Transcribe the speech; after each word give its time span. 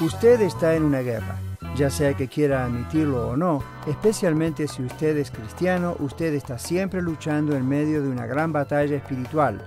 Usted 0.00 0.40
está 0.42 0.76
en 0.76 0.84
una 0.84 1.00
guerra, 1.00 1.40
ya 1.74 1.90
sea 1.90 2.14
que 2.14 2.28
quiera 2.28 2.64
admitirlo 2.64 3.30
o 3.30 3.36
no, 3.36 3.64
especialmente 3.88 4.68
si 4.68 4.84
usted 4.84 5.16
es 5.16 5.32
cristiano, 5.32 5.96
usted 5.98 6.34
está 6.34 6.56
siempre 6.56 7.02
luchando 7.02 7.56
en 7.56 7.68
medio 7.68 8.00
de 8.00 8.08
una 8.08 8.24
gran 8.24 8.52
batalla 8.52 8.94
espiritual. 8.94 9.60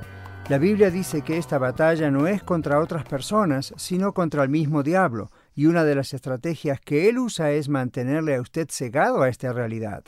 La 0.48 0.58
Biblia 0.58 0.90
dice 0.90 1.22
que 1.22 1.38
esta 1.38 1.58
batalla 1.58 2.09
no 2.12 2.28
es 2.28 2.44
contra 2.44 2.80
otras 2.80 3.04
personas, 3.04 3.74
sino 3.76 4.14
contra 4.14 4.44
el 4.44 4.50
mismo 4.50 4.84
diablo, 4.84 5.32
y 5.54 5.66
una 5.66 5.84
de 5.84 5.96
las 5.96 6.14
estrategias 6.14 6.80
que 6.80 7.09
él 7.09 7.20
usa 7.20 7.52
es 7.52 7.68
mantenerle 7.68 8.36
a 8.36 8.42
usted 8.42 8.70
cegado 8.72 9.24
a 9.24 9.28
esta 9.28 9.52
realidad. 9.52 10.06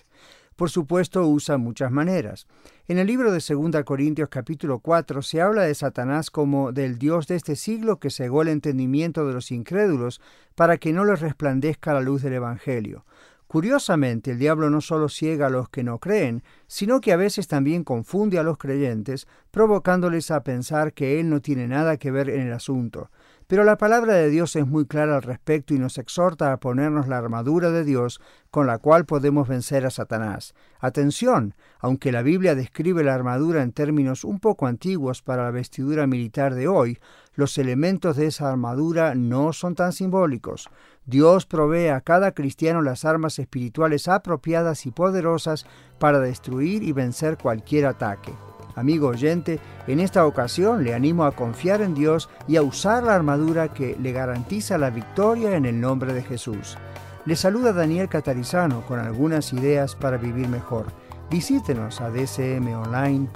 Por 0.56 0.70
supuesto, 0.70 1.28
usa 1.28 1.58
muchas 1.58 1.92
maneras. 1.92 2.48
En 2.88 3.00
el 3.00 3.08
libro 3.08 3.32
de 3.32 3.40
2 3.40 3.84
Corintios 3.84 4.30
capítulo 4.30 4.80
4 4.80 5.22
se 5.22 5.42
habla 5.42 5.64
de 5.64 5.74
Satanás 5.74 6.30
como 6.30 6.72
del 6.72 7.00
Dios 7.00 7.28
de 7.28 7.36
este 7.36 7.56
siglo 7.56 8.00
que 8.00 8.12
cegó 8.12 8.44
el 8.44 8.50
entendimiento 8.50 9.26
de 9.26 9.34
los 9.34 9.52
incrédulos 9.52 10.22
para 10.56 10.78
que 10.78 10.94
no 10.94 11.06
les 11.06 11.22
resplandezca 11.22 11.94
la 11.94 12.02
luz 12.02 12.22
del 12.22 12.34
Evangelio. 12.34 13.06
Curiosamente, 13.48 14.32
el 14.32 14.40
diablo 14.40 14.70
no 14.70 14.82
solo 14.82 15.10
ciega 15.10 15.48
a 15.48 15.50
los 15.52 15.70
que 15.70 15.84
no 15.84 16.00
creen, 16.00 16.44
sino 16.68 17.02
que 17.02 17.14
a 17.14 17.18
veces 17.18 17.48
también 17.48 17.84
confunde 17.84 18.40
a 18.40 18.44
los 18.44 18.58
creyentes, 18.58 19.28
provocándoles 19.52 20.32
a 20.32 20.44
pensar 20.44 20.94
que 20.94 21.20
él 21.20 21.30
no 21.30 21.40
tiene 21.40 21.68
nada 21.68 21.98
que 21.98 22.10
ver 22.10 22.30
en 22.30 22.48
el 22.48 22.54
asunto. 22.54 23.12
Pero 23.48 23.64
la 23.64 23.78
palabra 23.78 24.14
de 24.14 24.30
Dios 24.30 24.56
es 24.56 24.66
muy 24.66 24.86
clara 24.86 25.16
al 25.16 25.22
respecto 25.22 25.74
y 25.74 25.80
nos 25.80 25.98
exhorta 25.98 26.52
a 26.52 26.60
ponernos 26.60 27.08
la 27.08 27.18
armadura 27.18 27.72
de 27.72 27.84
Dios 27.84 28.22
con 28.52 28.68
la 28.68 28.78
cual 28.78 29.06
podemos 29.06 29.48
vencer 29.48 29.86
a 29.86 29.90
Satanás. 29.90 30.54
Atención, 30.80 31.56
aunque 31.80 32.12
la 32.12 32.22
Biblia 32.22 32.56
describe 32.56 33.04
la 33.04 33.14
armadura 33.14 33.64
en 33.64 33.72
términos 33.72 34.24
un 34.24 34.40
poco 34.40 34.68
antiguos 34.68 35.22
para 35.22 35.44
la 35.44 35.52
vestidura 35.52 36.08
militar 36.08 36.54
de 36.54 36.68
hoy, 36.68 37.00
los 37.36 37.58
elementos 37.58 38.16
de 38.16 38.28
esa 38.28 38.50
armadura 38.50 39.16
no 39.16 39.54
son 39.54 39.76
tan 39.76 39.92
simbólicos. 39.92 40.70
Dios 41.06 41.46
provee 41.46 41.88
a 41.88 42.02
cada 42.02 42.32
cristiano 42.32 42.82
las 42.82 43.06
armas 43.06 43.40
espirituales 43.40 44.08
apropiadas 44.08 44.86
y 44.86 44.92
poderosas 44.92 45.66
para 46.00 46.20
destruir 46.20 46.84
y 46.84 46.92
vencer 46.92 47.38
cualquier 47.38 47.88
ataque. 47.88 48.34
Amigo 48.76 49.10
oyente, 49.10 49.60
en 49.88 50.00
esta 50.00 50.26
ocasión 50.26 50.84
le 50.84 50.94
animo 50.94 51.26
a 51.26 51.32
confiar 51.32 51.82
en 51.82 51.94
Dios 51.94 52.30
y 52.48 52.56
a 52.56 52.64
usar 52.64 53.04
la 53.04 53.16
armadura 53.16 53.74
que 53.74 53.96
le 54.02 54.12
garantiza 54.12 54.78
la 54.78 54.90
victoria 54.90 55.56
en 55.56 55.66
el 55.66 55.80
nombre 55.80 56.14
de 56.14 56.24
Jesús. 56.24 56.78
Le 57.26 57.36
saluda 57.38 57.72
Daniel 57.72 58.10
Catarizano 58.10 58.82
con 58.82 59.00
algunas 59.00 59.54
ideas 59.54 59.96
para 59.96 60.18
vivir 60.18 60.50
mejor. 60.50 60.88
Visítenos 61.30 62.02
a 62.02 62.10
dcmonline.org. 62.10 63.30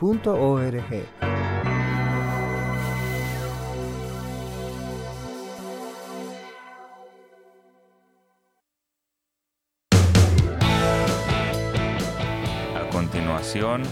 A 12.75 12.89
continuación, 12.91 13.83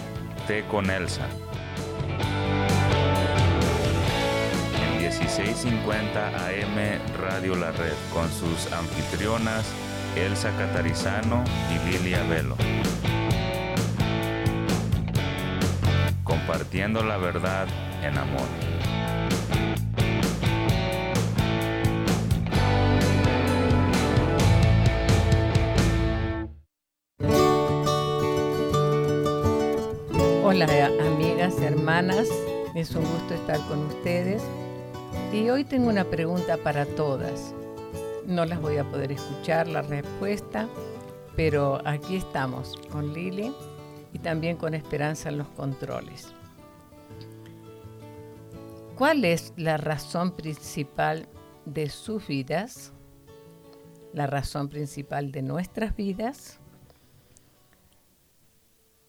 con 0.69 0.91
Elsa. 0.91 1.27
En 4.79 4.97
1650 4.99 6.27
AM 6.27 6.99
Radio 7.19 7.55
La 7.55 7.71
Red 7.71 7.95
con 8.13 8.29
sus 8.29 8.71
anfitrionas 8.71 9.65
Elsa 10.15 10.51
Catarizano 10.55 11.43
y 11.73 11.89
Lilia 11.89 12.21
Velo. 12.25 12.55
Compartiendo 16.23 17.03
la 17.03 17.17
verdad 17.17 17.67
en 18.03 18.15
amor. 18.15 18.74
Amigas, 30.65 31.61
hermanas, 31.61 32.27
es 32.73 32.95
un 32.95 33.03
gusto 33.03 33.35
estar 33.35 33.59
con 33.67 33.85
ustedes. 33.85 34.41
Y 35.31 35.47
hoy 35.51 35.63
tengo 35.63 35.89
una 35.89 36.05
pregunta 36.05 36.57
para 36.57 36.87
todas. 36.87 37.53
No 38.25 38.45
las 38.45 38.59
voy 38.59 38.77
a 38.77 38.83
poder 38.83 39.11
escuchar 39.11 39.67
la 39.67 39.83
respuesta, 39.83 40.67
pero 41.35 41.83
aquí 41.85 42.15
estamos 42.15 42.79
con 42.91 43.13
Lili 43.13 43.53
y 44.11 44.17
también 44.17 44.57
con 44.57 44.73
Esperanza 44.73 45.29
en 45.29 45.37
los 45.37 45.47
controles. 45.49 46.33
¿Cuál 48.97 49.23
es 49.23 49.53
la 49.57 49.77
razón 49.77 50.31
principal 50.31 51.27
de 51.65 51.91
sus 51.91 52.25
vidas? 52.25 52.91
La 54.13 54.25
razón 54.25 54.69
principal 54.69 55.31
de 55.31 55.43
nuestras 55.43 55.95
vidas 55.95 56.59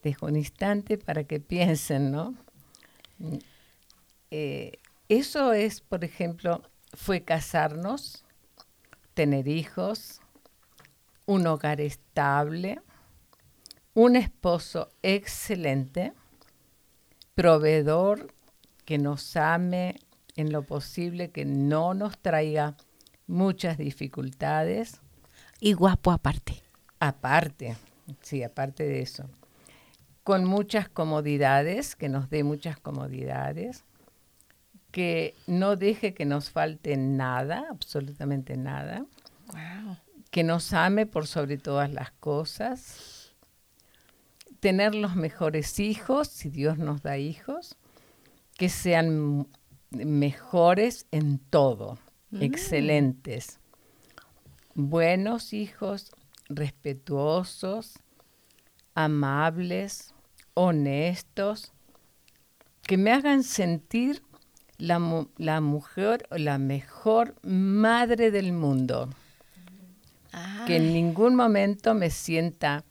dejo 0.07 0.27
un 0.27 0.37
instante 0.37 0.99
para 0.99 1.25
que 1.25 1.41
piensen, 1.41 2.13
¿no? 2.13 2.35
Eh, 4.31 4.79
eso 5.09 5.53
es, 5.53 5.81
por 5.81 6.05
ejemplo, 6.05 6.63
fue 6.95 7.23
casarnos, 7.23 8.25
tener 9.15 9.49
hijos, 9.49 10.21
un 11.27 11.47
hogar 11.49 11.81
estable, 11.81 12.81
un 13.95 14.15
esposo 14.15 14.91
excelente, 15.03 16.13
proveedor 17.35 18.33
que 18.85 18.99
nos 18.99 19.37
ame 19.37 19.97
en 20.37 20.53
lo 20.53 20.63
posible, 20.63 21.31
que 21.31 21.45
no 21.45 21.95
nos 21.95 22.17
traiga 22.19 22.77
muchas 23.27 23.77
dificultades. 23.77 25.01
Y 25.59 25.73
guapo 25.73 26.13
aparte. 26.13 26.63
Aparte, 27.01 27.77
sí, 28.21 28.45
aparte 28.45 28.85
de 28.85 29.01
eso 29.01 29.29
con 30.27 30.45
muchas 30.45 30.89
comodidades, 30.89 31.95
que 31.95 32.09
nos 32.09 32.29
dé 32.29 32.43
muchas 32.43 32.81
comodidades, 32.81 33.85
que 34.91 35.37
no 35.47 35.77
deje 35.77 36.15
que 36.15 36.25
nos 36.25 36.51
falte 36.51 36.97
nada, 36.97 37.65
absolutamente 37.71 38.57
nada, 38.57 39.07
que 40.33 40.43
nos 40.43 40.73
ame 40.73 41.07
por 41.07 41.29
sobre 41.29 41.59
todas 41.59 41.93
las 41.93 42.11
cosas, 42.11 43.37
tener 44.59 44.97
los 44.97 45.15
mejores 45.15 45.79
hijos, 45.79 46.27
si 46.27 46.51
Dios 46.51 46.77
nos 46.77 47.03
da 47.03 47.19
hijos, 47.19 47.77
que 48.59 48.69
sean 48.69 49.47
mejores 49.93 51.07
en 51.13 51.39
todo, 51.39 52.01
mm. 52.31 52.43
excelentes, 52.43 53.61
buenos 54.75 55.53
hijos, 55.53 56.11
respetuosos, 56.49 58.01
amables, 58.97 60.13
honestos, 60.57 61.75
que 62.83 62.97
me 62.97 63.13
hagan 63.13 63.43
sentir 63.43 64.23
la, 64.79 64.99
mujer 65.61 66.27
o 66.31 66.39
la 66.39 66.59
mejor 66.59 67.35
madre 67.43 68.31
del 68.31 68.53
mundo. 68.53 69.11
Que 70.67 70.77
en 70.77 70.93
ningún 70.93 71.35
momento 71.35 71.95
me 71.95 72.11
sienta 72.11 72.85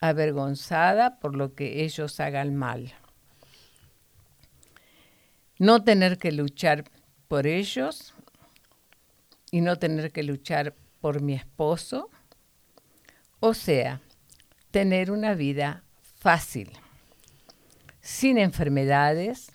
avergonzada 0.00 1.18
por 1.18 1.34
lo 1.34 1.54
que 1.54 1.84
ellos 1.84 2.20
hagan 2.20 2.54
mal. 2.54 2.94
No 5.58 5.82
tener 5.84 6.18
que 6.18 6.32
luchar 6.32 6.84
por 7.28 7.46
ellos 7.46 8.14
y 9.50 9.62
no 9.62 9.76
tener 9.76 10.12
que 10.12 10.22
luchar 10.22 10.74
por 11.00 11.22
mi 11.22 11.34
esposo. 11.34 12.10
O 13.40 13.54
sea, 13.54 14.00
tener 14.70 15.10
una 15.10 15.34
vida 15.34 15.82
fácil, 16.18 16.70
sin 18.06 18.38
enfermedades, 18.38 19.50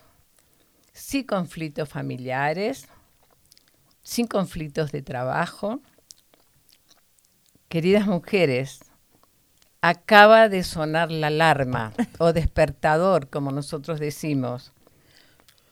sin 0.91 1.23
conflictos 1.23 1.87
familiares, 1.87 2.85
sin 4.03 4.27
conflictos 4.27 4.91
de 4.91 5.01
trabajo. 5.01 5.79
Queridas 7.69 8.07
mujeres, 8.07 8.81
acaba 9.79 10.49
de 10.49 10.65
sonar 10.65 11.11
la 11.11 11.27
alarma 11.27 11.93
o 12.19 12.33
despertador, 12.33 13.29
como 13.29 13.51
nosotros 13.51 14.01
decimos. 14.01 14.73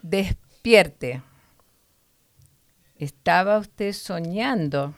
Despierte. 0.02 1.22
Estaba 2.96 3.58
usted 3.58 3.92
soñando 3.92 4.96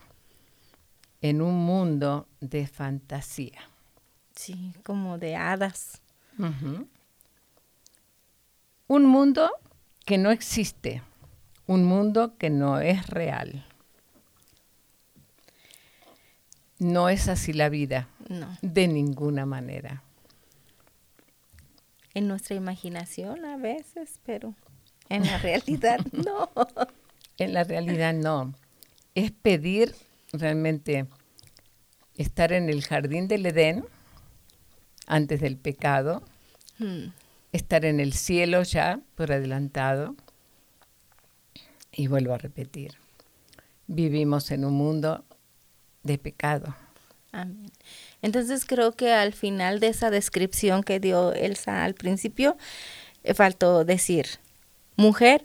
en 1.20 1.42
un 1.42 1.56
mundo 1.56 2.28
de 2.40 2.68
fantasía. 2.68 3.58
Sí, 4.36 4.72
como 4.84 5.18
de 5.18 5.34
hadas. 5.34 6.00
Un 8.92 9.06
mundo 9.06 9.50
que 10.04 10.18
no 10.18 10.30
existe, 10.30 11.00
un 11.66 11.82
mundo 11.82 12.36
que 12.36 12.50
no 12.50 12.78
es 12.78 13.06
real. 13.06 13.64
No 16.78 17.08
es 17.08 17.26
así 17.28 17.54
la 17.54 17.70
vida, 17.70 18.10
no. 18.28 18.54
de 18.60 18.88
ninguna 18.88 19.46
manera. 19.46 20.02
En 22.12 22.28
nuestra 22.28 22.54
imaginación 22.54 23.46
a 23.46 23.56
veces, 23.56 24.20
pero 24.26 24.54
en 25.08 25.24
la 25.24 25.38
realidad 25.38 26.00
no. 26.12 26.50
En 27.38 27.54
la 27.54 27.64
realidad 27.64 28.12
no. 28.12 28.52
Es 29.14 29.30
pedir 29.30 29.94
realmente 30.34 31.06
estar 32.18 32.52
en 32.52 32.68
el 32.68 32.84
jardín 32.84 33.26
del 33.26 33.46
Edén 33.46 33.86
antes 35.06 35.40
del 35.40 35.56
pecado, 35.56 36.22
hmm. 36.78 37.21
Estar 37.52 37.84
en 37.84 38.00
el 38.00 38.12
cielo 38.12 38.62
ya 38.62 39.00
por 39.14 39.32
adelantado. 39.32 40.16
Y 41.92 42.06
vuelvo 42.06 42.32
a 42.32 42.38
repetir, 42.38 42.92
vivimos 43.86 44.50
en 44.50 44.64
un 44.64 44.74
mundo 44.74 45.24
de 46.02 46.18
pecado. 46.18 46.74
Amén. 47.32 47.70
Entonces 48.22 48.64
creo 48.64 48.92
que 48.92 49.12
al 49.12 49.32
final 49.32 49.80
de 49.80 49.88
esa 49.88 50.10
descripción 50.10 50.82
que 50.82 51.00
dio 51.00 51.32
Elsa 51.32 51.84
al 51.84 51.94
principio, 51.94 52.56
eh, 53.24 53.34
faltó 53.34 53.84
decir, 53.84 54.26
mujer, 54.96 55.44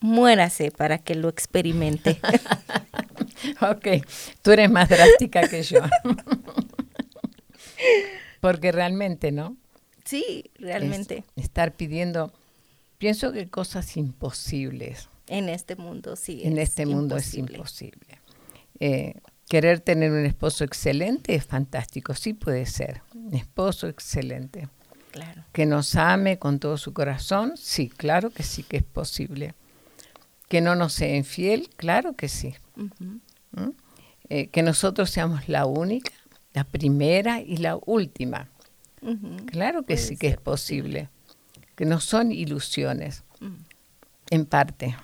muérase 0.00 0.70
para 0.70 0.98
que 0.98 1.14
lo 1.14 1.28
experimente. 1.28 2.20
ok, 3.60 4.06
tú 4.42 4.52
eres 4.52 4.70
más 4.70 4.88
drástica 4.88 5.48
que 5.48 5.62
yo. 5.62 5.80
Porque 8.40 8.72
realmente, 8.72 9.32
¿no? 9.32 9.56
Sí, 10.04 10.50
realmente. 10.56 11.24
estar 11.36 11.72
pidiendo, 11.72 12.32
pienso 12.98 13.32
que 13.32 13.48
cosas 13.48 13.96
imposibles. 13.96 15.08
En 15.26 15.48
este 15.48 15.76
mundo, 15.76 16.16
sí. 16.16 16.42
En 16.44 16.58
este 16.58 16.84
mundo 16.86 17.16
es 17.16 17.34
imposible. 17.34 18.20
Eh, 18.80 19.14
querer 19.48 19.80
tener 19.80 20.10
un 20.12 20.26
esposo 20.26 20.64
excelente 20.64 21.34
es 21.34 21.44
fantástico, 21.44 22.14
sí 22.14 22.34
puede 22.34 22.66
ser. 22.66 23.02
Un 23.14 23.34
esposo 23.34 23.88
excelente. 23.88 24.68
Claro. 25.12 25.44
Que 25.52 25.64
nos 25.64 25.94
ame 25.94 26.38
con 26.38 26.58
todo 26.58 26.76
su 26.76 26.92
corazón, 26.92 27.54
sí, 27.56 27.88
claro 27.88 28.30
que 28.30 28.42
sí 28.42 28.64
que 28.64 28.78
es 28.78 28.82
posible. 28.82 29.54
Que 30.48 30.60
no 30.60 30.74
nos 30.74 30.92
sea 30.92 31.16
infiel, 31.16 31.70
claro 31.76 32.14
que 32.14 32.28
sí. 32.28 32.54
¿Mm? 32.76 33.68
Eh, 34.28 34.48
que 34.48 34.62
nosotros 34.62 35.10
seamos 35.10 35.48
la 35.48 35.66
única, 35.66 36.12
la 36.52 36.64
primera 36.64 37.40
y 37.40 37.58
la 37.58 37.78
última. 37.86 38.48
Claro 39.46 39.84
que 39.84 39.96
sí 39.96 40.16
que 40.16 40.28
es 40.28 40.36
posible. 40.36 41.08
Que 41.76 41.84
no 41.84 42.00
son 42.00 42.32
ilusiones, 42.32 43.24
en 44.30 44.46
parte. 44.46 44.96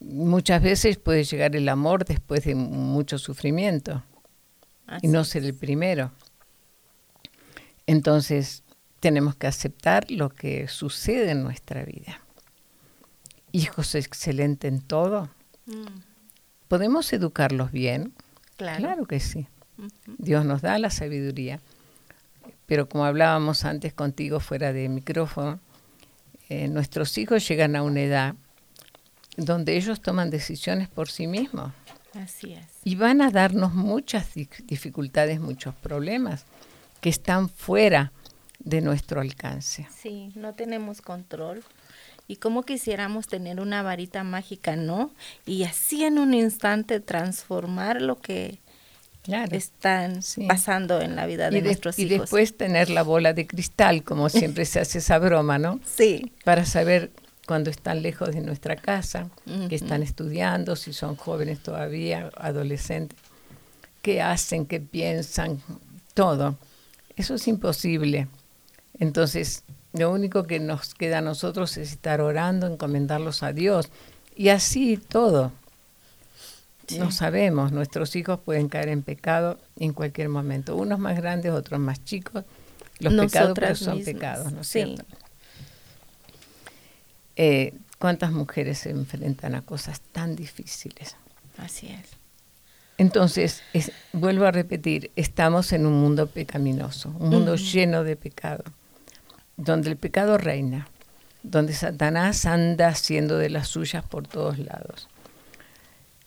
Muchas 0.00 0.62
veces 0.62 0.98
puede 0.98 1.24
llegar 1.24 1.56
el 1.56 1.68
amor 1.68 2.04
después 2.04 2.44
de 2.44 2.54
mucho 2.54 3.18
sufrimiento 3.18 4.02
y 5.00 5.08
no 5.08 5.24
ser 5.24 5.44
el 5.44 5.54
primero. 5.54 6.12
Entonces, 7.86 8.62
tenemos 9.00 9.34
que 9.34 9.46
aceptar 9.46 10.10
lo 10.10 10.30
que 10.30 10.68
sucede 10.68 11.30
en 11.32 11.42
nuestra 11.42 11.84
vida. 11.84 12.20
Hijos 13.50 13.94
excelentes 13.94 14.72
en 14.72 14.80
todo. 14.80 15.28
Mm. 15.66 15.86
¿Podemos 16.68 17.12
educarlos 17.12 17.72
bien? 17.72 18.14
Claro, 18.56 19.06
que 19.06 19.20
sí. 19.20 19.46
Dios 20.18 20.44
nos 20.44 20.62
da 20.62 20.78
la 20.78 20.90
sabiduría. 20.90 21.60
Pero 22.72 22.88
como 22.88 23.04
hablábamos 23.04 23.66
antes 23.66 23.92
contigo 23.92 24.40
fuera 24.40 24.72
de 24.72 24.88
micrófono, 24.88 25.60
eh, 26.48 26.68
nuestros 26.68 27.18
hijos 27.18 27.46
llegan 27.46 27.76
a 27.76 27.82
una 27.82 28.00
edad 28.00 28.34
donde 29.36 29.76
ellos 29.76 30.00
toman 30.00 30.30
decisiones 30.30 30.88
por 30.88 31.10
sí 31.10 31.26
mismos. 31.26 31.70
Así 32.14 32.54
es. 32.54 32.64
Y 32.82 32.94
van 32.94 33.20
a 33.20 33.30
darnos 33.30 33.74
muchas 33.74 34.30
dificultades, 34.64 35.38
muchos 35.38 35.74
problemas 35.74 36.46
que 37.02 37.10
están 37.10 37.50
fuera 37.50 38.10
de 38.58 38.80
nuestro 38.80 39.20
alcance. 39.20 39.86
Sí, 39.94 40.32
no 40.34 40.54
tenemos 40.54 41.02
control 41.02 41.62
y 42.26 42.36
cómo 42.36 42.62
quisiéramos 42.62 43.26
tener 43.26 43.60
una 43.60 43.82
varita 43.82 44.24
mágica, 44.24 44.76
¿no? 44.76 45.10
Y 45.44 45.64
así 45.64 46.04
en 46.04 46.18
un 46.18 46.32
instante 46.32 47.00
transformar 47.00 48.00
lo 48.00 48.18
que 48.18 48.61
están 49.24 50.20
pasando 50.48 51.00
en 51.00 51.16
la 51.16 51.26
vida 51.26 51.50
de 51.50 51.62
nuestros 51.62 51.98
hijos. 51.98 52.10
Y 52.12 52.18
después 52.18 52.56
tener 52.56 52.90
la 52.90 53.02
bola 53.02 53.32
de 53.32 53.46
cristal, 53.46 54.02
como 54.02 54.28
siempre 54.30 54.64
se 54.64 54.80
hace 54.80 54.98
esa 54.98 55.18
broma, 55.18 55.58
¿no? 55.58 55.80
Sí. 55.84 56.32
Para 56.44 56.64
saber 56.64 57.10
cuando 57.46 57.70
están 57.70 58.02
lejos 58.02 58.32
de 58.32 58.40
nuestra 58.40 58.76
casa, 58.76 59.28
que 59.68 59.74
están 59.74 60.02
estudiando, 60.02 60.76
si 60.76 60.92
son 60.92 61.16
jóvenes 61.16 61.60
todavía, 61.60 62.30
adolescentes, 62.36 63.18
qué 64.00 64.22
hacen, 64.22 64.64
qué 64.66 64.80
piensan, 64.80 65.60
todo. 66.14 66.56
Eso 67.16 67.34
es 67.34 67.46
imposible. 67.48 68.28
Entonces, 68.98 69.64
lo 69.92 70.10
único 70.10 70.44
que 70.44 70.60
nos 70.60 70.94
queda 70.94 71.18
a 71.18 71.20
nosotros 71.20 71.76
es 71.76 71.92
estar 71.92 72.20
orando, 72.20 72.66
encomendarlos 72.66 73.42
a 73.42 73.52
Dios. 73.52 73.90
Y 74.36 74.48
así 74.48 74.96
todo. 74.96 75.52
No 76.98 77.10
sabemos, 77.10 77.72
nuestros 77.72 78.16
hijos 78.16 78.40
pueden 78.40 78.68
caer 78.68 78.88
en 78.88 79.02
pecado 79.02 79.58
en 79.76 79.92
cualquier 79.92 80.28
momento. 80.28 80.76
Unos 80.76 80.98
más 80.98 81.16
grandes, 81.16 81.52
otros 81.52 81.80
más 81.80 82.04
chicos. 82.04 82.44
Los 82.98 83.14
pecados 83.14 83.78
son 83.78 84.02
pecados, 84.04 84.52
¿no 84.52 84.60
es 84.60 84.68
cierto? 84.68 85.04
Eh, 87.36 87.74
¿Cuántas 87.98 88.32
mujeres 88.32 88.78
se 88.78 88.90
enfrentan 88.90 89.54
a 89.54 89.62
cosas 89.62 90.00
tan 90.00 90.36
difíciles? 90.36 91.16
Así 91.56 91.88
es. 91.88 92.10
Entonces, 92.98 93.62
vuelvo 94.12 94.44
a 94.44 94.50
repetir, 94.50 95.10
estamos 95.16 95.72
en 95.72 95.86
un 95.86 96.00
mundo 96.00 96.26
pecaminoso, 96.26 97.14
un 97.18 97.30
mundo 97.30 97.56
lleno 97.56 98.04
de 98.04 98.16
pecado 98.16 98.64
donde 99.56 99.90
el 99.90 99.96
pecado 99.96 100.38
reina, 100.38 100.88
donde 101.42 101.72
Satanás 101.72 102.46
anda 102.46 102.88
haciendo 102.88 103.38
de 103.38 103.50
las 103.50 103.68
suyas 103.68 104.04
por 104.04 104.26
todos 104.26 104.58
lados. 104.58 105.08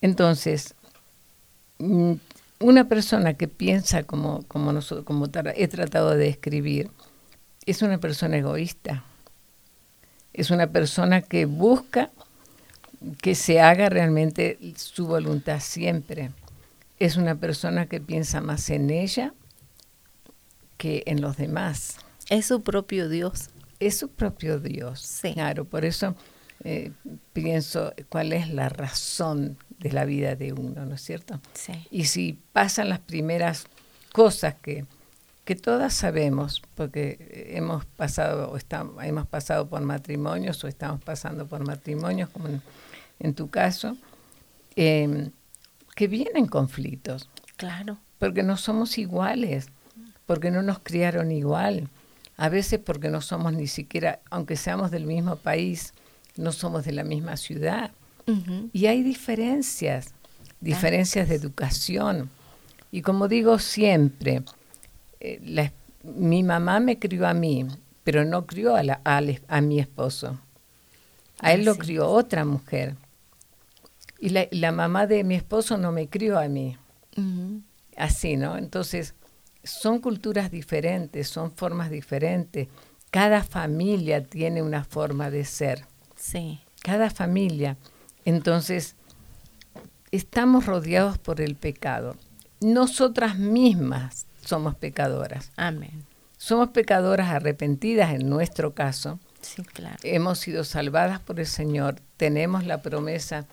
Entonces, 0.01 0.75
mm, 1.79 2.13
una 2.59 2.87
persona 2.87 3.33
que 3.33 3.47
piensa 3.47 4.03
como, 4.03 4.43
como, 4.47 4.71
nosotros, 4.71 5.05
como 5.05 5.25
he 5.55 5.67
tratado 5.67 6.11
de 6.11 6.25
describir, 6.25 6.89
es 7.65 7.81
una 7.81 7.97
persona 7.97 8.37
egoísta. 8.37 9.03
Es 10.33 10.51
una 10.51 10.67
persona 10.67 11.21
que 11.21 11.45
busca 11.45 12.11
que 13.21 13.35
se 13.35 13.61
haga 13.61 13.89
realmente 13.89 14.57
su 14.77 15.07
voluntad 15.07 15.59
siempre. 15.59 16.31
Es 16.99 17.17
una 17.17 17.35
persona 17.35 17.87
que 17.87 17.99
piensa 17.99 18.41
más 18.41 18.69
en 18.69 18.89
ella 18.89 19.33
que 20.77 21.03
en 21.05 21.21
los 21.21 21.37
demás. 21.37 21.97
Es 22.29 22.47
su 22.47 22.63
propio 22.63 23.09
Dios. 23.09 23.49
Es 23.79 23.97
su 23.97 24.09
propio 24.09 24.59
Dios. 24.59 25.19
Claro, 25.33 25.65
por 25.65 25.85
eso 25.85 26.15
eh, 26.63 26.91
pienso 27.33 27.93
cuál 28.09 28.33
es 28.33 28.49
la 28.49 28.69
razón 28.69 29.57
de 29.79 29.91
la 29.91 30.05
vida 30.05 30.36
de 30.36 30.53
uno, 30.53 30.86
¿no 30.86 30.96
es 30.96 31.01
cierto? 31.01 31.39
Sí. 31.53 31.74
Y 31.91 32.05
si 32.05 32.39
pasan 32.53 32.89
las 32.89 33.00
primeras 33.00 33.67
cosas 34.12 34.55
que, 34.55 34.86
que 35.46 35.55
todas 35.55 35.94
sabemos, 35.94 36.62
porque 36.75 37.51
hemos 37.51 37.86
pasado, 37.86 38.50
o 38.51 38.58
estamos, 38.58 39.03
hemos 39.03 39.27
pasado 39.27 39.67
por 39.67 39.82
matrimonios 39.82 40.63
o 40.63 40.67
estamos 40.67 41.01
pasando 41.03 41.46
por 41.46 41.65
matrimonios, 41.65 42.29
como 42.29 42.48
en, 43.20 43.34
tu 43.36 43.50
caso, 43.50 43.96
em, 44.75 45.32
que 45.96 46.08
vienen 46.08 46.48
conflictos. 46.48 47.29
Claro. 47.58 47.98
Porque 48.17 48.41
no 48.41 48.58
somos 48.58 48.98
iguales, 48.98 49.67
porque 50.25 50.50
no 50.50 50.63
nos 50.63 50.79
criaron 50.79 51.32
igual, 51.32 51.89
a 52.38 52.50
veces 52.50 52.79
porque 52.79 53.10
no 53.10 53.22
somos 53.22 53.53
ni 53.53 53.67
siquiera, 53.67 54.20
aunque 54.29 54.58
seamos 54.58 54.91
del 54.91 55.05
mismo 55.05 55.36
país, 55.38 55.94
no 56.38 56.51
somos 56.51 56.86
de 56.86 56.91
la 56.91 57.03
misma 57.03 57.38
ciudad. 57.38 57.91
Y 58.74 58.88
hay 58.88 59.03
diferencias, 59.03 60.13
diferencias 60.60 61.29
de 61.29 61.36
educación. 61.36 62.29
Y 62.91 63.01
como 63.01 63.27
digo 63.27 63.60
siempre, 63.60 64.44
eh, 65.20 65.72
mi 66.03 66.44
mamá 66.44 66.79
me 66.79 66.98
crió 66.98 67.27
a 67.27 67.34
mí, 67.34 67.67
pero 68.03 68.25
no 68.25 68.46
crió 68.46 68.75
a, 68.75 69.01
a, 69.03 69.62
mi 69.62 69.79
esposo. 69.79 70.39
A 71.39 71.53
él 71.53 71.65
lo 71.65 71.75
crió 71.75 72.08
otra 72.08 72.46
mujer. 72.46 72.96
Y 74.20 74.29
la, 74.29 74.72
mamá 74.72 75.08
de 75.08 75.24
mi 75.24 75.36
esposo 75.36 75.77
no 75.77 75.91
me 75.91 76.08
crió 76.08 76.39
a 76.39 76.48
mí. 76.48 76.77
Así, 77.98 78.38
¿no? 78.38 78.58
Entonces, 78.58 79.13
son 79.63 80.00
culturas 80.00 80.51
diferentes, 80.51 81.27
son 81.27 81.51
formas 81.51 81.89
diferentes. 81.89 82.67
Cada 83.10 83.44
familia 83.44 84.24
tiene 84.24 84.62
una 84.62 84.84
forma 84.84 85.29
de 85.29 85.46
ser. 85.46 85.86
Sí. 86.15 86.60
Cada 86.82 87.10
familia. 87.10 87.77
Entonces, 88.25 88.96
estamos 90.12 90.65
rodeados 90.65 91.17
por 91.17 91.41
el 91.41 91.55
pecado. 91.55 92.15
Nosotras 92.60 93.38
mismas 93.38 94.25
somos 94.44 94.75
pecadoras. 94.75 95.51
Amén. 95.55 96.03
Somos 96.38 96.70
pecadoras 96.70 97.29
arrepentidas 97.29 98.13
en 98.13 98.29
nuestro 98.29 98.74
caso. 98.74 99.20
Sí, 99.41 99.63
claro. 99.63 99.98
Hemos 100.03 100.39
sido 100.39 100.63
salvadas 100.63 101.20
por 101.20 101.39
el 101.39 101.48
Señor. 101.48 102.01
Tenemos 102.17 102.65
la 102.65 102.82
promesa 102.82 103.46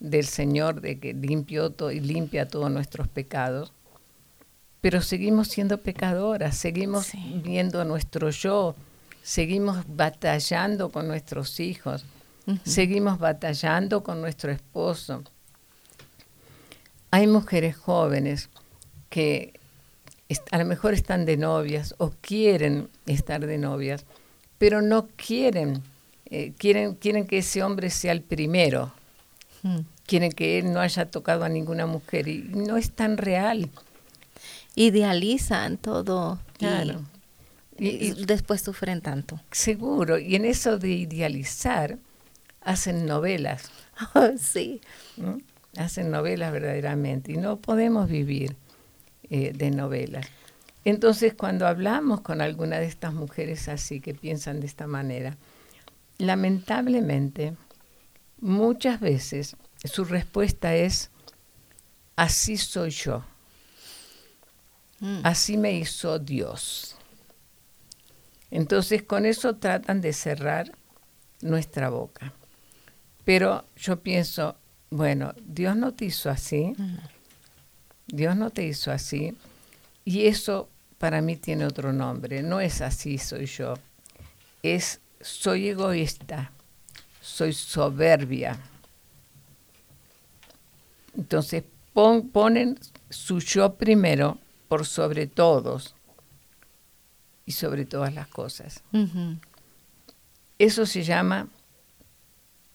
del 0.00 0.26
Señor 0.26 0.80
de 0.80 0.98
que 0.98 1.12
limpió 1.12 1.74
y 1.90 2.00
limpia 2.00 2.48
todos 2.48 2.70
nuestros 2.70 3.08
pecados 3.08 3.72
pero 4.84 5.00
seguimos 5.00 5.48
siendo 5.48 5.78
pecadoras, 5.78 6.58
seguimos 6.58 7.12
viendo 7.42 7.86
nuestro 7.86 8.28
yo, 8.28 8.76
seguimos 9.22 9.82
batallando 9.88 10.90
con 10.90 11.08
nuestros 11.08 11.58
hijos, 11.58 12.04
seguimos 12.64 13.18
batallando 13.18 14.02
con 14.02 14.20
nuestro 14.20 14.52
esposo. 14.52 15.22
Hay 17.10 17.26
mujeres 17.26 17.76
jóvenes 17.76 18.50
que 19.08 19.58
a 20.50 20.58
lo 20.58 20.64
mejor 20.64 20.94
están 20.94 21.26
de 21.26 21.36
novias 21.36 21.94
o 21.98 22.10
quieren 22.20 22.88
estar 23.06 23.46
de 23.46 23.58
novias, 23.58 24.04
pero 24.58 24.82
no 24.82 25.06
quieren, 25.16 25.82
eh, 26.26 26.52
quieren, 26.58 26.94
quieren 26.94 27.26
que 27.26 27.38
ese 27.38 27.62
hombre 27.62 27.90
sea 27.90 28.12
el 28.12 28.22
primero, 28.22 28.92
mm. 29.62 29.78
quieren 30.06 30.32
que 30.32 30.58
él 30.58 30.72
no 30.72 30.80
haya 30.80 31.10
tocado 31.10 31.44
a 31.44 31.48
ninguna 31.48 31.86
mujer 31.86 32.26
y 32.28 32.50
no 32.52 32.76
es 32.76 32.90
tan 32.90 33.16
real 33.16 33.70
idealizan 34.74 35.78
todo. 35.78 36.38
Claro. 36.58 37.02
Y, 37.78 38.24
después 38.24 38.60
sufren 38.62 39.00
tanto. 39.00 39.40
Seguro. 39.50 40.18
Y 40.18 40.36
en 40.36 40.44
eso 40.44 40.78
de 40.78 40.90
idealizar, 40.90 41.98
hacen 42.64 43.06
novelas. 43.06 43.70
sí. 44.38 44.80
Hacen 45.76 46.10
novelas 46.10 46.52
verdaderamente. 46.52 47.32
Y 47.32 47.36
no 47.36 47.58
podemos 47.58 48.08
vivir 48.08 48.56
eh, 49.30 49.52
de 49.54 49.70
novelas. 49.70 50.26
Entonces, 50.84 51.34
cuando 51.34 51.66
hablamos 51.66 52.20
con 52.20 52.40
alguna 52.40 52.78
de 52.78 52.86
estas 52.86 53.14
mujeres 53.14 53.68
así, 53.68 54.00
que 54.00 54.14
piensan 54.14 54.60
de 54.60 54.66
esta 54.66 54.86
manera, 54.86 55.36
lamentablemente, 56.18 57.54
muchas 58.38 59.00
veces 59.00 59.56
su 59.84 60.04
respuesta 60.04 60.74
es, 60.74 61.10
así 62.16 62.56
soy 62.56 62.90
yo. 62.90 63.24
Mm. 65.00 65.20
Así 65.22 65.56
me 65.56 65.72
hizo 65.72 66.18
Dios. 66.18 66.96
Entonces 68.50 69.02
con 69.02 69.26
eso 69.26 69.56
tratan 69.56 70.00
de 70.00 70.12
cerrar 70.12 70.70
nuestra 71.40 71.88
boca. 71.88 72.32
Pero 73.24 73.64
yo 73.76 74.00
pienso, 74.00 74.56
bueno, 74.90 75.34
Dios 75.44 75.76
no 75.76 75.92
te 75.92 76.06
hizo 76.06 76.30
así. 76.30 76.74
Dios 78.06 78.36
no 78.36 78.50
te 78.50 78.66
hizo 78.66 78.90
así. 78.90 79.34
Y 80.04 80.26
eso 80.26 80.68
para 80.98 81.22
mí 81.22 81.36
tiene 81.36 81.64
otro 81.64 81.92
nombre. 81.92 82.42
No 82.42 82.60
es 82.60 82.80
así 82.80 83.18
soy 83.18 83.46
yo. 83.46 83.74
Es 84.62 85.00
soy 85.20 85.68
egoísta. 85.68 86.52
Soy 87.20 87.54
soberbia. 87.54 88.58
Entonces 91.16 91.64
ponen 91.94 92.78
su 93.08 93.38
yo 93.38 93.74
primero 93.74 94.38
por 94.68 94.84
sobre 94.84 95.26
todos 95.26 95.94
y 97.46 97.52
sobre 97.52 97.84
todas 97.84 98.12
las 98.12 98.26
cosas. 98.28 98.82
Eso 100.58 100.86
se 100.86 101.02
llama 101.02 101.48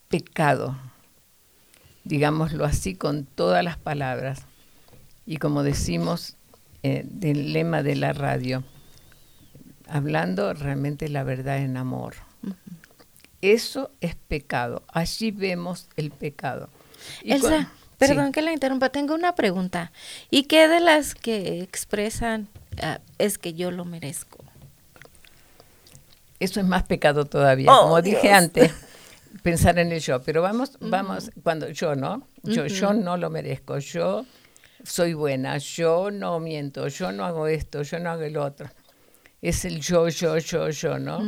pecado, 0.10 0.78
digámoslo 2.04 2.66
así 2.66 2.96
con 2.96 3.26
todas 3.26 3.64
las 3.64 3.78
palabras. 3.78 4.42
Y 5.26 5.38
como 5.38 5.64
decimos 5.64 6.36
eh, 6.84 7.04
del 7.06 7.54
lema 7.54 7.84
de 7.84 7.96
la 7.96 8.14
radio, 8.14 8.64
hablando 9.88 10.54
realmente 10.54 11.08
la 11.08 11.24
verdad 11.24 11.60
en 11.60 11.78
amor. 11.78 12.16
Eso 13.42 13.92
es 14.02 14.16
pecado. 14.16 14.84
Allí 14.88 15.32
vemos 15.32 15.88
el 15.96 16.12
pecado. 16.12 16.70
Perdón 17.98 18.32
que 18.32 18.42
la 18.42 18.54
interrumpa, 18.54 18.90
tengo 18.90 19.14
una 19.14 19.36
pregunta. 19.36 19.92
¿Y 20.30 20.44
qué 20.44 20.68
de 20.68 20.80
las 20.80 21.16
que 21.16 21.62
expresan 21.62 22.48
ah, 22.82 23.00
es 23.18 23.38
que 23.38 23.54
yo 23.54 23.72
lo 23.72 23.84
merezco? 23.86 24.40
Eso 26.40 26.62
es 26.62 26.66
más 26.66 26.84
pecado 26.84 27.26
todavía. 27.26 27.72
Oh, 27.72 27.84
Como 27.84 28.02
dije 28.02 28.32
antes, 28.32 28.74
pensar 29.44 29.80
en 29.80 29.92
el 29.92 30.00
yo. 30.00 30.22
Pero 30.22 30.42
vamos, 30.42 30.78
vamos, 30.80 31.32
cuando 31.44 31.70
yo 31.70 31.96
no, 31.96 32.28
yo, 32.44 32.66
yo 32.68 32.94
no 32.94 33.18
lo 33.18 33.30
merezco, 33.30 33.80
yo 33.80 34.26
soy 34.84 35.14
buena, 35.14 35.58
yo 35.58 36.12
no 36.12 36.40
miento, 36.40 36.88
yo 36.88 37.12
no 37.12 37.26
hago 37.26 37.48
esto, 37.48 37.84
yo 37.84 38.00
no 38.00 38.12
hago 38.12 38.24
el 38.24 38.38
otro. 38.38 38.70
Es 39.42 39.66
el 39.66 39.80
yo, 39.80 40.10
yo, 40.10 40.38
yo, 40.38 40.70
yo, 40.70 41.00
¿no? 41.00 41.20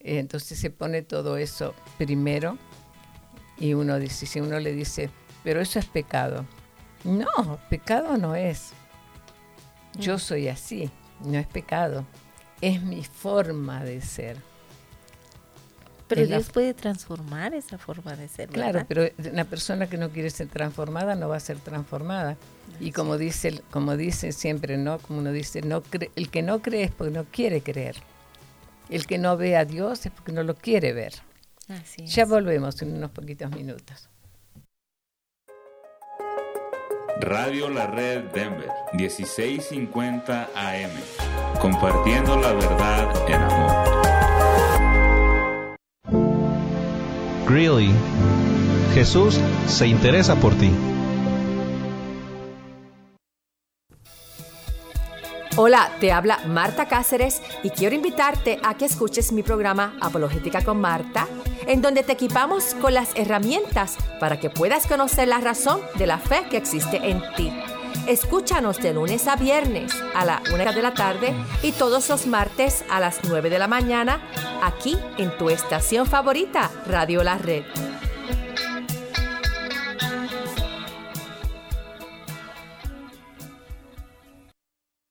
Entonces 0.00 0.58
se 0.58 0.70
pone 0.70 1.02
todo 1.02 1.36
eso 1.36 1.74
primero 1.96 2.58
y 3.58 3.74
uno 3.74 3.98
dice, 3.98 4.26
si 4.26 4.40
uno 4.40 4.58
le 4.60 4.72
dice, 4.72 5.10
pero 5.42 5.60
eso 5.60 5.78
es 5.78 5.86
pecado. 5.86 6.46
No, 7.04 7.58
pecado 7.70 8.16
no 8.16 8.34
es. 8.34 8.72
Yo 9.98 10.16
mm. 10.16 10.18
soy 10.18 10.48
así, 10.48 10.90
no 11.24 11.38
es 11.38 11.46
pecado. 11.46 12.04
Es 12.60 12.82
mi 12.82 13.04
forma 13.04 13.84
de 13.84 14.00
ser. 14.00 14.47
Pero 16.08 16.26
Dios 16.26 16.50
puede 16.50 16.74
transformar 16.74 17.54
esa 17.54 17.76
forma 17.76 18.16
de 18.16 18.28
ser. 18.28 18.48
Claro, 18.48 18.84
pero 18.88 19.08
una 19.30 19.44
persona 19.44 19.88
que 19.88 19.98
no 19.98 20.08
quiere 20.10 20.30
ser 20.30 20.48
transformada 20.48 21.14
no 21.14 21.28
va 21.28 21.36
a 21.36 21.40
ser 21.40 21.58
transformada. 21.58 22.36
Y 22.80 22.92
como 22.92 23.18
dice, 23.18 23.62
como 23.70 23.96
dice 23.96 24.32
siempre, 24.32 24.78
¿no? 24.78 24.98
Como 24.98 25.18
uno 25.20 25.32
dice, 25.32 25.62
no 25.62 25.82
el 26.16 26.30
que 26.30 26.42
no 26.42 26.60
cree 26.60 26.84
es 26.84 26.90
porque 26.90 27.12
no 27.12 27.24
quiere 27.24 27.60
creer. 27.60 27.96
El 28.88 29.06
que 29.06 29.18
no 29.18 29.36
ve 29.36 29.56
a 29.56 29.64
Dios 29.64 30.06
es 30.06 30.12
porque 30.12 30.32
no 30.32 30.42
lo 30.42 30.54
quiere 30.54 30.92
ver. 30.92 31.14
Así 31.68 32.06
ya 32.06 32.24
volvemos 32.24 32.80
en 32.80 32.94
unos 32.94 33.10
poquitos 33.10 33.50
minutos. 33.50 34.08
Radio 37.20 37.68
La 37.68 37.88
Red 37.88 38.30
Denver, 38.32 38.70
1650 38.92 40.50
AM. 40.54 40.90
Compartiendo 41.60 42.40
la 42.40 42.52
verdad 42.52 43.28
en 43.28 43.42
amor. 43.42 43.87
Greeley, 47.48 47.90
Jesús 48.92 49.40
se 49.66 49.86
interesa 49.86 50.36
por 50.36 50.54
ti. 50.54 50.70
Hola, 55.56 55.90
te 55.98 56.12
habla 56.12 56.40
Marta 56.46 56.86
Cáceres 56.86 57.42
y 57.62 57.70
quiero 57.70 57.96
invitarte 57.96 58.60
a 58.62 58.74
que 58.74 58.84
escuches 58.84 59.32
mi 59.32 59.42
programa 59.42 59.96
Apologética 60.00 60.62
con 60.62 60.80
Marta 60.80 61.26
en 61.66 61.80
donde 61.80 62.02
te 62.02 62.12
equipamos 62.12 62.74
con 62.74 62.92
las 62.94 63.16
herramientas 63.16 63.96
para 64.20 64.38
que 64.38 64.50
puedas 64.50 64.86
conocer 64.86 65.28
la 65.28 65.38
razón 65.38 65.80
de 65.96 66.06
la 66.06 66.18
fe 66.18 66.44
que 66.50 66.58
existe 66.58 66.98
en 67.02 67.22
ti. 67.34 67.50
Escúchanos 68.08 68.78
de 68.78 68.94
lunes 68.94 69.28
a 69.28 69.36
viernes 69.36 69.92
a 70.14 70.24
la 70.24 70.42
1 70.50 70.72
de 70.72 70.80
la 70.80 70.94
tarde 70.94 71.34
y 71.62 71.72
todos 71.72 72.08
los 72.08 72.26
martes 72.26 72.82
a 72.88 73.00
las 73.00 73.18
9 73.28 73.50
de 73.50 73.58
la 73.58 73.68
mañana 73.68 74.22
aquí 74.62 74.96
en 75.18 75.36
tu 75.36 75.50
estación 75.50 76.06
favorita, 76.06 76.70
Radio 76.86 77.22
La 77.22 77.36
Red. 77.36 77.64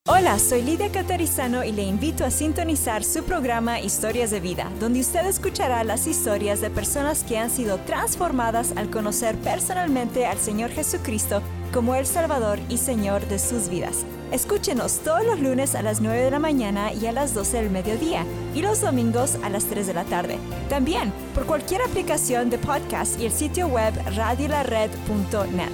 Hola, 0.07 0.39
soy 0.39 0.63
Lidia 0.63 0.91
Catarizano 0.91 1.63
y 1.63 1.73
le 1.73 1.83
invito 1.83 2.25
a 2.25 2.31
sintonizar 2.31 3.03
su 3.03 3.23
programa 3.23 3.79
Historias 3.79 4.31
de 4.31 4.39
Vida, 4.39 4.71
donde 4.79 5.01
usted 5.01 5.23
escuchará 5.27 5.83
las 5.83 6.07
historias 6.07 6.61
de 6.61 6.71
personas 6.71 7.23
que 7.23 7.37
han 7.37 7.51
sido 7.51 7.77
transformadas 7.81 8.73
al 8.75 8.89
conocer 8.89 9.35
personalmente 9.35 10.25
al 10.25 10.39
Señor 10.39 10.71
Jesucristo 10.71 11.43
como 11.73 11.95
el 11.95 12.05
Salvador 12.05 12.59
y 12.69 12.77
Señor 12.77 13.27
de 13.27 13.39
sus 13.39 13.69
vidas. 13.69 14.05
Escúchenos 14.31 14.99
todos 14.99 15.25
los 15.25 15.39
lunes 15.39 15.75
a 15.75 15.81
las 15.81 16.01
9 16.01 16.19
de 16.19 16.31
la 16.31 16.39
mañana 16.39 16.91
y 16.93 17.05
a 17.05 17.11
las 17.11 17.33
12 17.33 17.57
del 17.57 17.69
mediodía 17.69 18.25
y 18.53 18.61
los 18.61 18.81
domingos 18.81 19.37
a 19.43 19.49
las 19.49 19.65
3 19.65 19.87
de 19.87 19.93
la 19.93 20.03
tarde. 20.03 20.37
También 20.69 21.13
por 21.33 21.45
cualquier 21.45 21.81
aplicación 21.81 22.49
de 22.49 22.57
podcast 22.57 23.19
y 23.19 23.25
el 23.25 23.31
sitio 23.31 23.67
web 23.67 23.93
radiolared.net. 24.15 25.71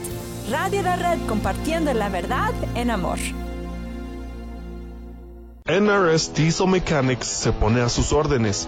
Radio 0.51 0.81
La 0.81 0.95
Red 0.97 1.19
compartiendo 1.27 1.93
la 1.93 2.09
verdad 2.09 2.53
en 2.75 2.91
amor. 2.91 3.17
NRS 5.65 6.33
Diesel 6.33 6.67
Mechanics 6.67 7.25
se 7.25 7.53
pone 7.53 7.79
a 7.79 7.87
sus 7.87 8.11
órdenes. 8.11 8.67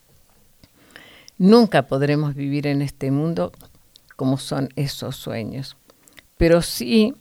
Nunca 1.37 1.87
podremos 1.87 2.33
vivir 2.33 2.65
en 2.67 2.81
este 2.81 3.11
mundo 3.11 3.51
como 4.15 4.37
son 4.37 4.69
esos 4.75 5.15
sueños, 5.15 5.75
pero 6.37 6.61
sí 6.61 7.13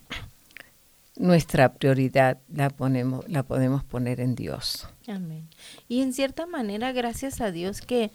nuestra 1.17 1.75
prioridad 1.75 2.39
la 2.53 2.71
ponemos 2.71 3.29
la 3.29 3.43
podemos 3.43 3.85
poner 3.85 4.21
en 4.21 4.35
Dios. 4.35 4.89
Amén. 5.07 5.49
Y 5.89 6.01
en 6.01 6.13
cierta 6.13 6.47
manera, 6.47 6.93
gracias 6.93 7.41
a 7.41 7.51
Dios 7.51 7.83
que 7.83 8.13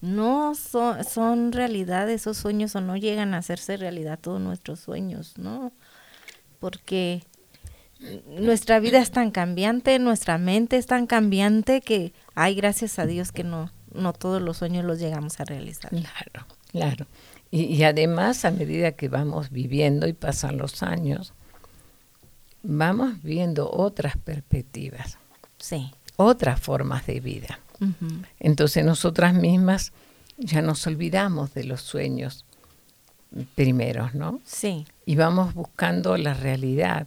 no 0.00 0.54
son, 0.54 1.04
son 1.04 1.52
realidad 1.52 2.10
esos 2.10 2.36
sueños 2.36 2.74
o 2.74 2.80
no 2.80 2.96
llegan 2.96 3.34
a 3.34 3.38
hacerse 3.38 3.76
realidad 3.76 4.18
todos 4.20 4.40
nuestros 4.40 4.80
sueños, 4.80 5.38
¿no? 5.38 5.72
Porque 6.58 7.22
nuestra 8.26 8.80
vida 8.80 8.98
es 8.98 9.10
tan 9.10 9.30
cambiante, 9.30 9.98
nuestra 9.98 10.38
mente 10.38 10.76
es 10.76 10.86
tan 10.86 11.06
cambiante 11.06 11.80
que 11.82 12.12
hay 12.34 12.54
gracias 12.54 12.98
a 12.98 13.06
Dios 13.06 13.30
que 13.30 13.44
no, 13.44 13.70
no 13.92 14.12
todos 14.12 14.42
los 14.42 14.56
sueños 14.56 14.84
los 14.84 14.98
llegamos 14.98 15.38
a 15.38 15.44
realizar. 15.44 15.90
Claro, 15.90 16.46
claro. 16.72 17.06
Y, 17.50 17.64
y 17.64 17.84
además, 17.84 18.44
a 18.44 18.50
medida 18.50 18.92
que 18.92 19.08
vamos 19.08 19.50
viviendo 19.50 20.08
y 20.08 20.14
pasan 20.14 20.56
los 20.56 20.82
años, 20.82 21.34
vamos 22.62 23.22
viendo 23.22 23.70
otras 23.70 24.16
perspectivas, 24.16 25.18
sí. 25.58 25.90
otras 26.16 26.60
formas 26.60 27.06
de 27.06 27.20
vida. 27.20 27.60
Entonces 28.38 28.84
nosotras 28.84 29.32
mismas 29.34 29.92
ya 30.36 30.60
nos 30.60 30.86
olvidamos 30.86 31.54
de 31.54 31.64
los 31.64 31.80
sueños 31.80 32.44
primeros, 33.54 34.14
¿no? 34.14 34.40
Sí. 34.44 34.86
Y 35.06 35.16
vamos 35.16 35.54
buscando 35.54 36.16
la 36.16 36.34
realidad 36.34 37.06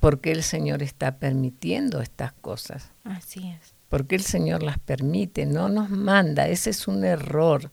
por 0.00 0.20
qué 0.20 0.32
el 0.32 0.42
Señor 0.42 0.82
está 0.82 1.16
permitiendo 1.16 2.00
estas 2.00 2.32
cosas. 2.32 2.90
Así 3.04 3.48
es. 3.48 3.74
Porque 3.88 4.16
el 4.16 4.22
Señor 4.22 4.62
las 4.62 4.78
permite, 4.78 5.46
no 5.46 5.68
nos 5.68 5.90
manda. 5.90 6.46
Ese 6.48 6.70
es 6.70 6.88
un 6.88 7.04
error. 7.04 7.70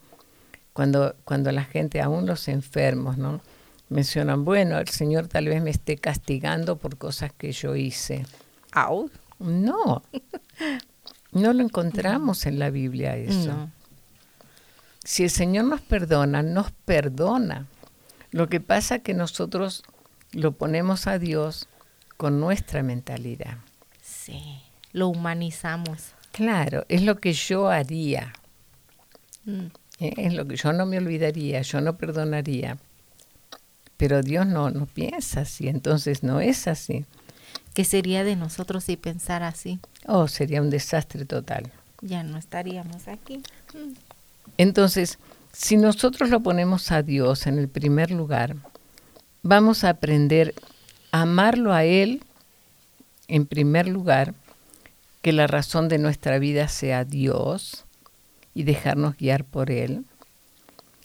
Cuando, 0.73 1.15
cuando 1.23 1.51
la 1.51 1.63
gente, 1.63 2.01
aún 2.01 2.25
los 2.25 2.47
enfermos, 2.47 3.17
¿no? 3.17 3.41
Mencionan, 3.89 4.45
bueno, 4.45 4.79
el 4.79 4.87
Señor 4.87 5.27
tal 5.27 5.47
vez 5.47 5.61
me 5.61 5.69
esté 5.69 5.97
castigando 5.97 6.77
por 6.77 6.97
cosas 6.97 7.31
que 7.33 7.51
yo 7.51 7.75
hice. 7.75 8.25
¿Au? 8.71 9.09
No, 9.39 10.01
no 11.31 11.53
lo 11.53 11.63
encontramos 11.63 12.45
en 12.45 12.57
la 12.59 12.69
Biblia 12.69 13.15
eso. 13.15 13.69
Si 15.03 15.23
el 15.23 15.29
Señor 15.29 15.65
nos 15.65 15.81
perdona, 15.81 16.41
nos 16.41 16.71
perdona. 16.71 17.67
Lo 18.31 18.49
que 18.49 18.59
pasa 18.59 18.95
es 18.95 19.01
que 19.03 19.13
nosotros 19.13 19.83
lo 20.31 20.53
ponemos 20.53 21.07
a 21.07 21.19
Dios 21.19 21.67
con 22.17 22.39
nuestra 22.39 22.81
mentalidad. 22.81 23.57
Sí, 24.01 24.61
lo 24.93 25.09
humanizamos. 25.09 26.13
Claro, 26.31 26.85
es 26.89 27.03
lo 27.03 27.17
que 27.17 27.33
yo 27.33 27.69
haría. 27.69 28.33
Mm. 29.45 29.67
Eh, 29.99 30.13
Es 30.17 30.33
lo 30.33 30.45
que 30.47 30.55
yo 30.55 30.73
no 30.73 30.85
me 30.85 30.97
olvidaría, 30.97 31.61
yo 31.61 31.79
no 31.81 31.97
perdonaría. 31.97 32.77
Pero 33.97 34.21
Dios 34.21 34.45
no, 34.45 34.69
no 34.71 34.85
piensa 34.85 35.41
así, 35.41 35.67
entonces 35.67 36.23
no 36.23 36.39
es 36.39 36.67
así. 36.67 37.05
¿Qué 37.73 37.83
sería 37.83 38.23
de 38.23 38.35
nosotros 38.35 38.85
si 38.85 38.97
pensara 38.97 39.47
así? 39.47 39.79
Oh, 40.05 40.27
sería 40.27 40.61
un 40.61 40.69
desastre 40.69 41.25
total. 41.25 41.71
Ya 42.01 42.23
no 42.23 42.37
estaríamos 42.37 43.07
aquí. 43.07 43.41
Entonces, 44.57 45.17
si 45.51 45.77
nosotros 45.77 46.29
lo 46.29 46.41
ponemos 46.41 46.91
a 46.91 47.01
Dios 47.01 47.47
en 47.47 47.57
el 47.57 47.67
primer 47.67 48.11
lugar, 48.11 48.55
vamos 49.43 49.83
a 49.83 49.89
aprender 49.89 50.53
a 51.11 51.21
amarlo 51.23 51.73
a 51.73 51.83
Él 51.83 52.21
en 53.27 53.45
primer 53.45 53.87
lugar, 53.87 54.33
que 55.21 55.33
la 55.33 55.47
razón 55.47 55.89
de 55.89 55.97
nuestra 55.97 56.37
vida 56.39 56.67
sea 56.67 57.03
Dios 57.03 57.85
y 58.53 58.63
dejarnos 58.63 59.17
guiar 59.17 59.43
por 59.43 59.71
Él. 59.71 60.05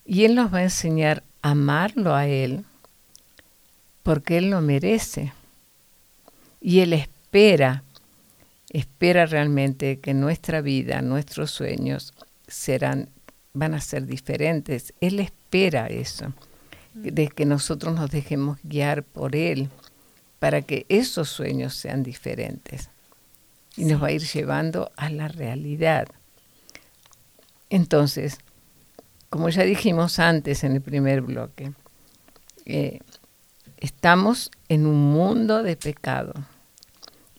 Y 0.04 0.24
Él 0.24 0.34
nos 0.34 0.52
va 0.52 0.58
a 0.58 0.64
enseñar 0.64 1.22
a 1.42 1.50
amarlo 1.50 2.14
a 2.14 2.26
Él 2.26 2.64
porque 4.02 4.38
Él 4.38 4.50
lo 4.50 4.60
merece. 4.60 5.32
Y 6.60 6.80
Él 6.80 6.92
espera, 6.92 7.82
espera 8.70 9.26
realmente 9.26 9.98
que 9.98 10.14
nuestra 10.14 10.60
vida, 10.60 11.02
nuestros 11.02 11.50
sueños 11.50 12.12
serán, 12.46 13.08
van 13.52 13.74
a 13.74 13.80
ser 13.80 14.06
diferentes. 14.06 14.92
Él 15.00 15.20
espera 15.20 15.86
eso, 15.88 16.32
de 16.94 17.28
que 17.28 17.46
nosotros 17.46 17.94
nos 17.94 18.10
dejemos 18.10 18.58
guiar 18.62 19.02
por 19.02 19.36
Él 19.36 19.70
para 20.38 20.62
que 20.62 20.86
esos 20.88 21.28
sueños 21.28 21.74
sean 21.74 22.02
diferentes. 22.02 22.90
Y 23.76 23.84
nos 23.84 24.02
va 24.02 24.08
a 24.08 24.12
ir 24.12 24.22
llevando 24.22 24.90
a 24.96 25.10
la 25.10 25.28
realidad. 25.28 26.08
Entonces, 27.68 28.38
como 29.28 29.48
ya 29.48 29.62
dijimos 29.62 30.18
antes 30.18 30.64
en 30.64 30.72
el 30.72 30.80
primer 30.80 31.20
bloque, 31.20 31.72
eh, 32.66 32.98
estamos 33.80 34.50
en 34.68 34.86
un 34.86 35.12
mundo 35.12 35.62
de 35.62 35.76
pecado 35.76 36.34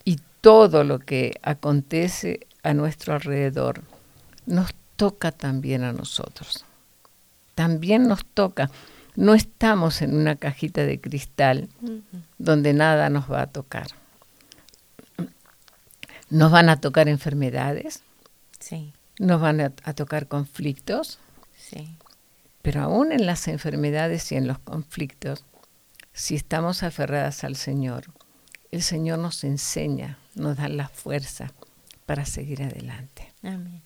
y 0.04 0.20
todo 0.42 0.84
lo 0.84 1.00
que 1.00 1.40
acontece 1.44 2.48
a 2.64 2.74
nuestro 2.74 3.14
alrededor 3.14 3.82
nos 4.46 4.74
toca 4.96 5.32
también 5.32 5.84
a 5.84 5.94
nosotros. 5.94 6.66
También 7.56 8.08
nos 8.08 8.26
toca. 8.26 8.70
No 9.16 9.34
estamos 9.34 10.02
en 10.02 10.16
una 10.16 10.36
cajita 10.36 10.84
de 10.86 11.00
cristal 11.00 11.70
donde 12.38 12.74
nada 12.74 13.10
nos 13.10 13.32
va 13.32 13.42
a 13.44 13.48
tocar. 13.48 13.88
Nos 16.30 16.52
van 16.52 16.70
a 16.70 16.80
tocar 16.80 17.08
enfermedades, 17.10 18.04
Sí, 18.60 18.94
nos 19.20 19.42
van 19.42 19.60
a, 19.60 19.74
a 19.84 19.94
tocar 19.94 20.28
conflictos, 20.28 21.18
sí. 21.58 21.90
pero 22.62 22.82
aún 22.84 23.12
en 23.12 23.26
las 23.26 23.48
enfermedades 23.48 24.32
y 24.32 24.36
en 24.36 24.48
los 24.48 24.60
conflictos, 24.60 25.44
si 26.14 26.36
estamos 26.36 26.84
aferradas 26.84 27.44
al 27.44 27.56
Señor, 27.56 28.06
el 28.72 28.82
Señor 28.82 29.20
nos 29.20 29.44
enseña, 29.44 30.18
nos 30.36 30.58
da 30.58 30.70
la 30.70 30.88
fuerza 30.88 31.52
para 32.06 32.26
seguir 32.26 32.64
adelante. 32.64 33.34
Amén. 33.44 33.82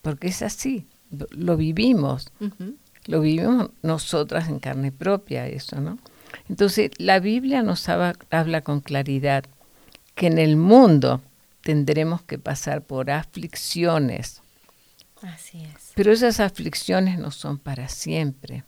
Porque 0.00 0.28
es 0.28 0.42
así, 0.42 0.86
lo, 1.30 1.56
vivimos, 1.56 2.32
lo 3.06 3.20
vivimos 3.20 3.70
nosotras 3.82 4.48
en 4.48 4.58
carne 4.58 4.90
propia 4.90 5.46
eso, 5.46 5.80
¿no? 5.80 5.98
Entonces, 6.48 6.90
la 6.96 7.20
Biblia 7.20 7.62
nos 7.62 7.88
habla, 7.88 8.16
habla 8.30 8.62
con 8.62 8.80
claridad 8.80 9.44
que 10.14 10.26
en 10.26 10.38
el 10.38 10.56
mundo 10.56 11.22
tendremos 11.60 12.22
que 12.22 12.38
pasar 12.38 12.82
por 12.82 13.10
aflicciones, 13.10 14.42
Así 15.22 15.62
es. 15.62 15.92
pero 15.94 16.10
esas 16.12 16.40
aflicciones 16.40 17.18
no 17.18 17.30
son 17.30 17.58
para 17.58 17.88
siempre. 17.88 18.64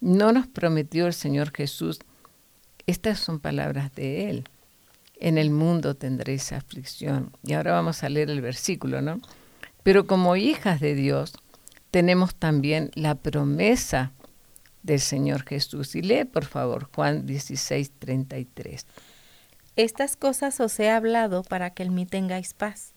No 0.00 0.32
nos 0.32 0.46
prometió 0.46 1.06
el 1.06 1.12
Señor 1.12 1.52
Jesús, 1.54 2.00
estas 2.86 3.18
son 3.20 3.38
palabras 3.38 3.94
de 3.94 4.30
Él. 4.30 4.48
En 5.16 5.36
el 5.36 5.50
mundo 5.50 5.94
tendréis 5.94 6.52
aflicción. 6.52 7.32
Y 7.44 7.52
ahora 7.52 7.72
vamos 7.72 8.02
a 8.02 8.08
leer 8.08 8.30
el 8.30 8.40
versículo, 8.40 9.02
¿no? 9.02 9.20
Pero 9.82 10.06
como 10.06 10.36
hijas 10.36 10.80
de 10.80 10.94
Dios, 10.94 11.34
tenemos 11.90 12.34
también 12.34 12.90
la 12.94 13.14
promesa 13.14 14.12
del 14.82 15.00
Señor 15.00 15.44
Jesús. 15.44 15.94
Y 15.94 16.02
lee, 16.02 16.24
por 16.24 16.46
favor, 16.46 16.88
Juan 16.94 17.26
16, 17.26 17.92
33. 17.98 18.86
Estas 19.76 20.16
cosas 20.16 20.58
os 20.60 20.78
he 20.80 20.90
hablado 20.90 21.42
para 21.42 21.70
que 21.70 21.82
en 21.82 21.94
mí 21.94 22.06
tengáis 22.06 22.54
paz. 22.54 22.94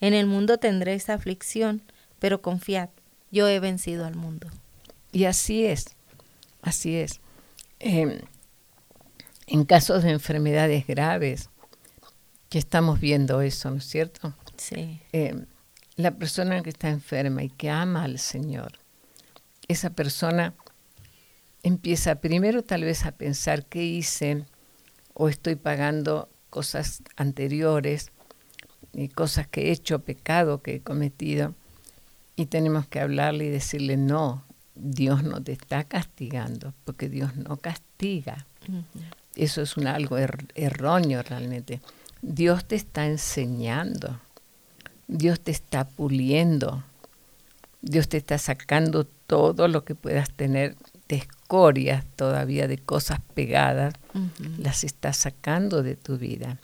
En 0.00 0.14
el 0.14 0.26
mundo 0.26 0.58
tendréis 0.58 1.08
aflicción, 1.08 1.82
pero 2.18 2.42
confiad, 2.42 2.90
yo 3.30 3.48
he 3.48 3.60
vencido 3.60 4.06
al 4.06 4.16
mundo. 4.16 4.48
Y 5.12 5.24
así 5.24 5.64
es, 5.64 5.96
así 6.62 6.96
es. 6.96 7.20
Eh, 7.78 8.22
en 9.46 9.64
casos 9.64 10.02
de 10.02 10.10
enfermedades 10.10 10.86
graves, 10.86 11.50
que 12.48 12.58
estamos 12.58 13.00
viendo 13.00 13.40
eso, 13.40 13.70
¿no 13.70 13.76
es 13.76 13.84
cierto? 13.84 14.34
Sí. 14.56 15.00
Eh, 15.12 15.44
la 15.96 16.12
persona 16.12 16.62
que 16.62 16.70
está 16.70 16.88
enferma 16.88 17.42
y 17.42 17.48
que 17.48 17.70
ama 17.70 18.04
al 18.04 18.18
Señor, 18.18 18.78
esa 19.68 19.90
persona 19.90 20.54
empieza 21.62 22.16
primero 22.16 22.62
tal 22.62 22.84
vez 22.84 23.04
a 23.04 23.12
pensar 23.12 23.66
qué 23.66 23.84
hice 23.84 24.44
o 25.14 25.28
estoy 25.28 25.56
pagando 25.56 26.28
cosas 26.48 27.02
anteriores, 27.16 28.10
y 28.92 29.08
cosas 29.08 29.46
que 29.46 29.68
he 29.68 29.70
hecho, 29.70 30.00
pecado 30.00 30.62
que 30.62 30.76
he 30.76 30.80
cometido, 30.80 31.54
y 32.36 32.46
tenemos 32.46 32.86
que 32.86 33.00
hablarle 33.00 33.46
y 33.46 33.50
decirle, 33.50 33.96
no, 33.96 34.44
Dios 34.82 35.22
no 35.22 35.42
te 35.42 35.52
está 35.52 35.84
castigando, 35.84 36.72
porque 36.84 37.08
Dios 37.08 37.36
no 37.36 37.56
castiga. 37.56 38.46
Eso 39.36 39.62
es 39.62 39.76
un 39.76 39.86
algo 39.86 40.18
er- 40.18 40.48
erróneo 40.54 41.22
realmente. 41.22 41.80
Dios 42.22 42.64
te 42.66 42.76
está 42.76 43.06
enseñando, 43.06 44.20
Dios 45.06 45.40
te 45.40 45.50
está 45.50 45.86
puliendo, 45.88 46.82
Dios 47.82 48.08
te 48.08 48.16
está 48.16 48.38
sacando 48.38 49.04
todo 49.04 49.68
lo 49.68 49.84
que 49.84 49.94
puedas 49.94 50.30
tener 50.30 50.76
de 51.08 51.16
escorias 51.16 52.04
todavía, 52.16 52.68
de 52.68 52.78
cosas 52.78 53.20
pegadas, 53.34 53.94
las 54.58 54.84
está 54.84 55.12
sacando 55.12 55.82
de 55.82 55.96
tu 55.96 56.18
vida. 56.18 56.58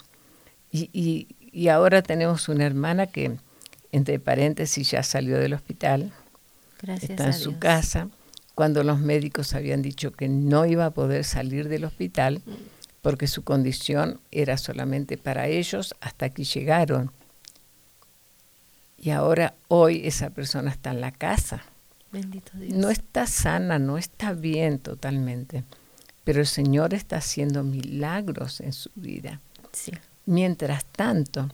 Y, 0.71 0.89
y- 0.93 1.27
y 1.51 1.69
ahora 1.69 2.01
tenemos 2.01 2.49
una 2.49 2.65
hermana 2.65 3.07
que, 3.07 3.37
entre 3.91 4.19
paréntesis, 4.19 4.91
ya 4.91 5.01
salió 5.03 5.37
del 5.39 5.53
hospital, 5.53 6.11
Gracias 6.81 7.11
está 7.11 7.27
en 7.27 7.33
su 7.33 7.49
Dios. 7.49 7.59
casa, 7.59 8.09
cuando 8.55 8.83
los 8.83 8.99
médicos 8.99 9.53
habían 9.53 9.81
dicho 9.81 10.11
que 10.11 10.27
no 10.27 10.65
iba 10.65 10.85
a 10.85 10.91
poder 10.91 11.23
salir 11.23 11.69
del 11.69 11.85
hospital 11.85 12.41
porque 13.01 13.27
su 13.27 13.43
condición 13.43 14.19
era 14.31 14.57
solamente 14.57 15.17
para 15.17 15.47
ellos 15.47 15.95
hasta 16.01 16.29
que 16.29 16.43
llegaron. 16.43 17.11
Y 18.97 19.11
ahora, 19.11 19.53
hoy, 19.67 20.01
esa 20.05 20.31
persona 20.31 20.71
está 20.71 20.91
en 20.91 21.01
la 21.01 21.11
casa. 21.11 21.63
Bendito 22.11 22.51
Dios. 22.57 22.73
No 22.73 22.89
está 22.89 23.27
sana, 23.27 23.79
no 23.79 23.97
está 23.97 24.33
bien 24.33 24.79
totalmente, 24.79 25.63
pero 26.23 26.39
el 26.39 26.47
Señor 26.47 26.93
está 26.93 27.17
haciendo 27.17 27.63
milagros 27.63 28.59
en 28.59 28.73
su 28.73 28.89
vida. 28.95 29.39
Sí. 29.71 29.91
Mientras 30.25 30.83
tanto, 30.85 31.49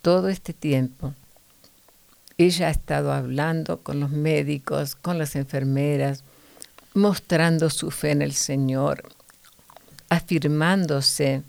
todo 0.00 0.28
este 0.28 0.54
tiempo, 0.54 1.14
ella 2.38 2.68
ha 2.68 2.70
estado 2.70 3.12
hablando 3.12 3.80
con 3.82 4.00
los 4.00 4.10
médicos, 4.10 4.96
con 4.96 5.18
las 5.18 5.36
enfermeras, 5.36 6.24
mostrando 6.94 7.70
su 7.70 7.90
fe 7.90 8.10
en 8.10 8.22
el 8.22 8.32
Señor, 8.32 9.02
afirmándose, 10.08 11.42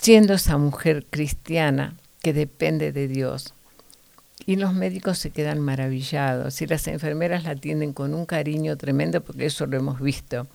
siendo 0.00 0.34
esa 0.34 0.58
mujer 0.58 1.06
cristiana 1.08 1.96
que 2.22 2.32
depende 2.32 2.92
de 2.92 3.08
Dios. 3.08 3.54
Y 4.46 4.56
los 4.56 4.74
médicos 4.74 5.18
se 5.18 5.30
quedan 5.30 5.60
maravillados 5.60 6.60
y 6.60 6.66
las 6.66 6.86
enfermeras 6.86 7.44
la 7.44 7.50
atienden 7.50 7.92
con 7.92 8.12
un 8.12 8.26
cariño 8.26 8.76
tremendo 8.76 9.22
porque 9.22 9.46
eso 9.46 9.66
lo 9.66 9.76
hemos 9.76 10.00
visto. 10.00 10.46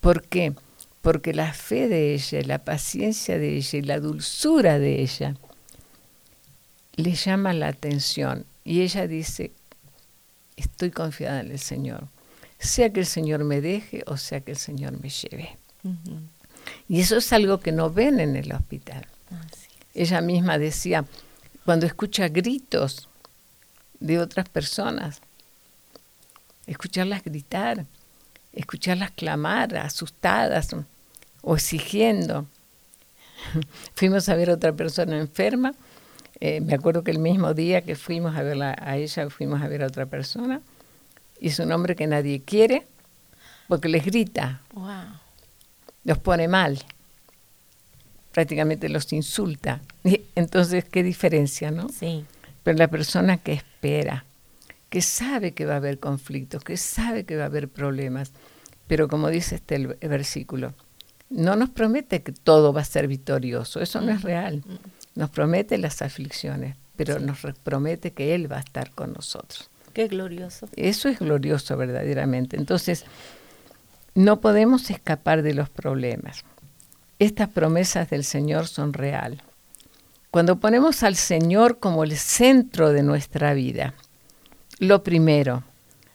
¿Por 0.00 0.22
qué? 0.22 0.54
porque 1.00 1.32
la 1.32 1.52
fe 1.52 1.88
de 1.88 2.14
ella, 2.14 2.42
la 2.44 2.58
paciencia 2.58 3.38
de 3.38 3.56
ella 3.56 3.78
y 3.78 3.82
la 3.82 4.00
dulzura 4.00 4.78
de 4.78 5.00
ella 5.00 5.34
le 6.98 7.14
llama 7.14 7.52
la 7.52 7.68
atención. 7.68 8.44
Y 8.64 8.82
ella 8.82 9.06
dice, 9.06 9.52
estoy 10.56 10.90
confiada 10.90 11.40
en 11.40 11.52
el 11.52 11.58
Señor, 11.58 12.08
sea 12.58 12.92
que 12.92 13.00
el 13.00 13.06
Señor 13.06 13.44
me 13.44 13.60
deje 13.60 14.02
o 14.06 14.16
sea 14.16 14.40
que 14.40 14.50
el 14.50 14.58
Señor 14.58 15.00
me 15.00 15.08
lleve. 15.08 15.56
Y 16.88 17.00
eso 17.00 17.16
es 17.16 17.32
algo 17.32 17.60
que 17.60 17.72
no 17.72 17.90
ven 17.90 18.20
en 18.20 18.36
el 18.36 18.52
hospital. 18.52 19.06
Ella 19.94 20.20
misma 20.20 20.58
decía, 20.58 21.04
cuando 21.64 21.86
escucha 21.86 22.28
gritos 22.28 23.08
de 24.00 24.18
otras 24.18 24.48
personas, 24.48 25.20
escucharlas 26.66 27.22
gritar, 27.24 27.86
escucharlas 28.52 29.12
clamar, 29.12 29.76
asustadas 29.76 30.74
o 31.42 31.54
exigiendo. 31.54 32.46
Fuimos 33.94 34.28
a 34.28 34.34
ver 34.34 34.50
a 34.50 34.54
otra 34.54 34.72
persona 34.72 35.16
enferma. 35.16 35.74
Eh, 36.40 36.60
me 36.60 36.74
acuerdo 36.74 37.02
que 37.02 37.10
el 37.10 37.18
mismo 37.18 37.54
día 37.54 37.82
que 37.82 37.96
fuimos 37.96 38.36
a 38.36 38.42
verla 38.42 38.76
a 38.80 38.96
ella, 38.96 39.28
fuimos 39.30 39.60
a 39.62 39.68
ver 39.68 39.82
a 39.82 39.86
otra 39.86 40.06
persona. 40.06 40.60
Y 41.40 41.48
es 41.48 41.58
un 41.58 41.72
hombre 41.72 41.96
que 41.96 42.06
nadie 42.06 42.42
quiere 42.42 42.86
porque 43.68 43.88
les 43.88 44.04
grita. 44.04 44.62
Los 46.04 46.18
pone 46.18 46.48
mal. 46.48 46.78
Prácticamente 48.32 48.88
los 48.88 49.12
insulta. 49.12 49.82
entonces, 50.34 50.84
¿qué 50.84 51.02
diferencia, 51.02 51.70
no? 51.70 51.88
Sí. 51.88 52.24
Pero 52.62 52.78
la 52.78 52.88
persona 52.88 53.36
que 53.38 53.52
espera, 53.52 54.24
que 54.90 55.02
sabe 55.02 55.52
que 55.52 55.66
va 55.66 55.74
a 55.74 55.76
haber 55.76 55.98
conflictos, 55.98 56.64
que 56.64 56.76
sabe 56.76 57.24
que 57.24 57.36
va 57.36 57.44
a 57.44 57.46
haber 57.46 57.68
problemas, 57.68 58.32
pero 58.86 59.08
como 59.08 59.28
dice 59.28 59.56
este 59.56 59.78
versículo, 59.86 60.74
no 61.30 61.56
nos 61.56 61.68
promete 61.68 62.22
que 62.22 62.32
todo 62.32 62.72
va 62.72 62.80
a 62.80 62.84
ser 62.84 63.06
victorioso, 63.06 63.80
eso 63.80 64.00
no 64.00 64.12
es 64.12 64.22
real. 64.22 64.62
Nos 65.18 65.30
promete 65.30 65.78
las 65.78 66.00
aflicciones, 66.00 66.76
pero 66.94 67.18
nos 67.18 67.40
promete 67.64 68.12
que 68.12 68.36
Él 68.36 68.50
va 68.50 68.58
a 68.58 68.60
estar 68.60 68.92
con 68.92 69.14
nosotros. 69.14 69.68
Qué 69.92 70.06
glorioso. 70.06 70.68
Eso 70.76 71.08
es 71.08 71.18
glorioso 71.18 71.76
verdaderamente. 71.76 72.56
Entonces, 72.56 73.04
no 74.14 74.40
podemos 74.40 74.90
escapar 74.90 75.42
de 75.42 75.54
los 75.54 75.68
problemas. 75.70 76.44
Estas 77.18 77.48
promesas 77.48 78.08
del 78.10 78.22
Señor 78.22 78.68
son 78.68 78.92
real. 78.92 79.42
Cuando 80.30 80.60
ponemos 80.60 81.02
al 81.02 81.16
Señor 81.16 81.80
como 81.80 82.04
el 82.04 82.16
centro 82.16 82.92
de 82.92 83.02
nuestra 83.02 83.54
vida, 83.54 83.94
lo 84.78 85.02
primero, 85.02 85.64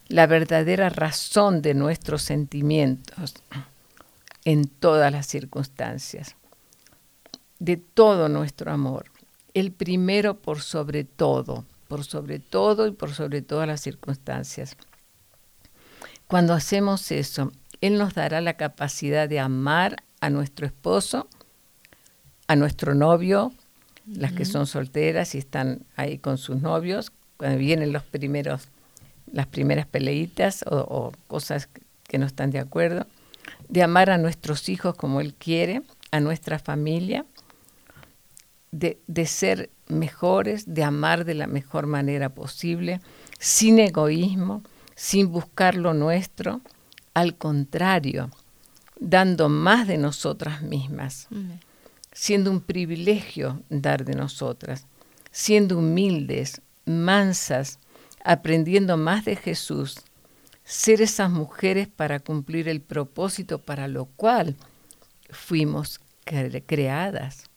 la 0.07 0.27
verdadera 0.27 0.87
razón 0.87 1.61
de 1.61 1.73
nuestros 1.73 2.21
sentimientos 2.21 3.33
en 4.45 4.65
todas 4.65 5.11
las 5.11 5.27
circunstancias, 5.27 6.37
de 7.59 7.77
todo 7.77 8.29
nuestro 8.29 8.71
amor, 8.71 9.05
el 9.53 9.71
primero 9.71 10.35
por 10.39 10.61
sobre 10.61 11.03
todo, 11.03 11.65
por 11.87 12.03
sobre 12.03 12.39
todo 12.39 12.87
y 12.87 12.91
por 12.91 13.13
sobre 13.13 13.41
todas 13.41 13.67
las 13.67 13.81
circunstancias. 13.81 14.75
Cuando 16.27 16.53
hacemos 16.53 17.11
eso, 17.11 17.51
Él 17.81 17.97
nos 17.97 18.15
dará 18.15 18.41
la 18.41 18.55
capacidad 18.55 19.29
de 19.29 19.39
amar 19.39 20.03
a 20.19 20.29
nuestro 20.29 20.65
esposo, 20.65 21.27
a 22.47 22.55
nuestro 22.55 22.95
novio, 22.95 23.51
las 24.05 24.33
que 24.33 24.45
son 24.45 24.65
solteras 24.67 25.35
y 25.35 25.37
están 25.37 25.85
ahí 25.95 26.17
con 26.17 26.37
sus 26.37 26.61
novios, 26.61 27.11
cuando 27.37 27.57
vienen 27.57 27.93
los 27.93 28.03
primeros, 28.03 28.67
las 29.31 29.47
primeras 29.47 29.85
peleitas 29.85 30.63
o, 30.67 31.11
cosas 31.27 31.69
que 32.03 32.17
no 32.17 32.25
están 32.25 32.51
de 32.51 32.59
acuerdo, 32.59 33.05
de 33.69 33.83
amar 33.83 34.09
a 34.09 34.17
nuestros 34.17 34.69
hijos 34.69 34.95
como 34.95 35.21
Él 35.21 35.33
quiere, 35.33 35.81
a 36.11 36.19
nuestra 36.19 36.59
familia, 36.59 37.25
de, 38.73 38.99
de, 39.07 39.25
ser 39.25 39.69
mejores, 39.87 40.73
de 40.73 40.83
amar 40.83 41.25
de 41.25 41.35
la 41.35 41.47
mejor 41.47 41.85
manera 41.85 42.29
posible, 42.29 42.99
sin 43.39 43.79
egoísmo, 43.79 44.63
sin 44.95 45.31
buscar 45.31 45.75
lo 45.75 45.93
nuestro, 45.93 46.61
al 47.13 47.37
contrario, 47.37 48.31
dando 48.99 49.47
más 49.47 49.87
de 49.87 49.97
nosotras 49.97 50.61
mismas, 50.61 51.27
siendo 52.11 52.51
un 52.51 52.61
privilegio 52.61 53.61
dar 53.69 54.05
de 54.05 54.15
nosotras, 54.15 54.87
siendo 55.31 55.77
humildes, 55.77 56.61
mansas, 56.85 57.79
aprendiendo 58.23 58.97
más 58.97 59.25
de 59.25 59.35
Jesús, 59.35 59.97
ser 60.63 61.01
esas 61.01 61.29
mujeres 61.29 61.87
para 61.87 62.19
cumplir 62.19 62.67
el 62.67 62.81
propósito 62.81 63.59
para 63.59 63.87
lo 63.87 64.05
cual 64.05 64.55
fuimos 65.29 65.99
creadas. 66.23 67.49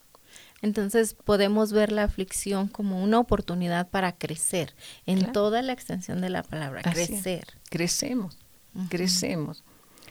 Entonces 0.66 1.14
podemos 1.14 1.70
ver 1.70 1.92
la 1.92 2.02
aflicción 2.02 2.66
como 2.66 3.00
una 3.00 3.20
oportunidad 3.20 3.88
para 3.88 4.10
crecer 4.10 4.74
en 5.06 5.30
toda 5.30 5.62
la 5.62 5.72
extensión 5.72 6.20
de 6.20 6.28
la 6.28 6.42
palabra, 6.42 6.82
crecer. 6.82 7.46
Crecemos, 7.70 8.36
crecemos. 8.88 9.62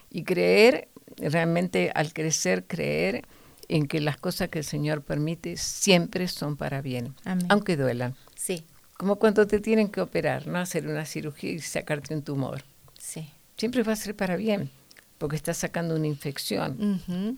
Y 0.10 0.24
creer, 0.24 0.88
realmente 1.18 1.92
al 1.94 2.14
crecer, 2.14 2.64
creer 2.68 3.26
en 3.68 3.86
que 3.86 4.00
las 4.00 4.16
cosas 4.16 4.48
que 4.48 4.60
el 4.60 4.66
Señor 4.66 5.02
permite 5.02 5.58
siempre 5.58 6.30
son 6.30 6.56
para 6.56 6.82
bien, 6.82 7.14
aunque 7.50 7.76
duelan. 7.76 8.16
Sí. 8.36 8.66
Como 8.96 9.18
cuando 9.18 9.46
te 9.48 9.60
tienen 9.60 9.90
que 9.90 10.00
operar, 10.00 10.48
¿no? 10.48 10.58
Hacer 10.58 10.88
una 10.88 11.04
cirugía 11.04 11.52
y 11.52 11.60
sacarte 11.60 12.16
un 12.16 12.24
tumor. 12.24 12.64
Sí. 12.98 13.30
Siempre 13.58 13.84
va 13.84 13.92
a 13.92 13.98
ser 13.98 14.16
para 14.16 14.38
bien, 14.38 14.72
porque 15.18 15.36
estás 15.36 15.58
sacando 15.58 15.98
una 15.98 16.08
infección. 16.08 17.38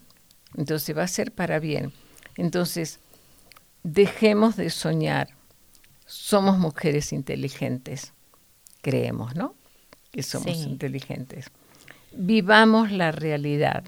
Entonces 0.56 0.96
va 0.96 1.02
a 1.02 1.08
ser 1.08 1.32
para 1.32 1.58
bien. 1.58 1.92
Entonces, 2.36 3.00
dejemos 3.84 4.56
de 4.56 4.70
soñar. 4.70 5.30
Somos 6.06 6.58
mujeres 6.58 7.14
inteligentes. 7.14 8.14
Creemos, 8.82 9.36
¿no? 9.36 9.56
Que 10.12 10.24
somos 10.24 10.58
inteligentes. 10.58 11.48
Vivamos 12.14 12.92
la 12.92 13.12
realidad. 13.12 13.84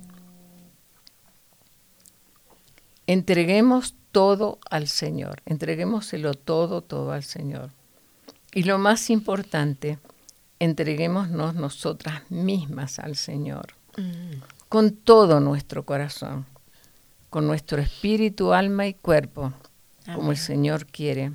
Entreguemos 3.07 3.95
todo 4.11 4.59
al 4.69 4.87
Señor, 4.87 5.41
entreguémoselo 5.45 6.33
todo, 6.33 6.81
todo 6.81 7.11
al 7.11 7.23
Señor. 7.23 7.71
Y 8.53 8.63
lo 8.63 8.77
más 8.77 9.09
importante, 9.09 9.99
entreguémonos 10.59 11.55
nosotras 11.55 12.29
mismas 12.29 12.99
al 12.99 13.15
Señor, 13.15 13.73
mm. 13.97 14.41
con 14.67 14.95
todo 14.95 15.39
nuestro 15.39 15.85
corazón, 15.85 16.45
con 17.29 17.47
nuestro 17.47 17.81
espíritu, 17.81 18.53
alma 18.53 18.87
y 18.87 18.93
cuerpo, 18.95 19.53
como 20.15 20.31
el 20.31 20.37
Señor 20.37 20.85
quiere. 20.85 21.33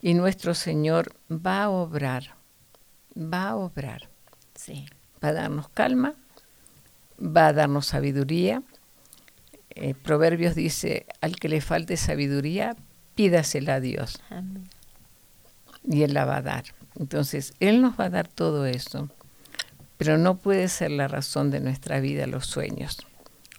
Y 0.00 0.14
nuestro 0.14 0.54
Señor 0.54 1.14
va 1.30 1.64
a 1.64 1.70
obrar, 1.70 2.34
va 3.16 3.50
a 3.50 3.56
obrar. 3.56 4.08
Sí. 4.54 4.86
Va 5.22 5.28
a 5.28 5.32
darnos 5.32 5.68
calma, 5.68 6.14
va 7.20 7.48
a 7.48 7.52
darnos 7.52 7.86
sabiduría, 7.86 8.62
eh, 9.74 9.94
Proverbios 9.94 10.54
dice, 10.54 11.06
al 11.20 11.36
que 11.36 11.48
le 11.48 11.60
falte 11.60 11.96
sabiduría, 11.96 12.76
pídasela 13.14 13.76
a 13.76 13.80
Dios. 13.80 14.20
Y 15.84 16.02
Él 16.02 16.14
la 16.14 16.24
va 16.24 16.36
a 16.36 16.42
dar. 16.42 16.64
Entonces, 16.98 17.54
Él 17.60 17.80
nos 17.80 17.98
va 17.98 18.04
a 18.04 18.10
dar 18.10 18.28
todo 18.28 18.66
eso, 18.66 19.08
pero 19.96 20.18
no 20.18 20.36
puede 20.36 20.68
ser 20.68 20.90
la 20.90 21.08
razón 21.08 21.50
de 21.50 21.60
nuestra 21.60 22.00
vida 22.00 22.26
los 22.26 22.46
sueños, 22.46 23.06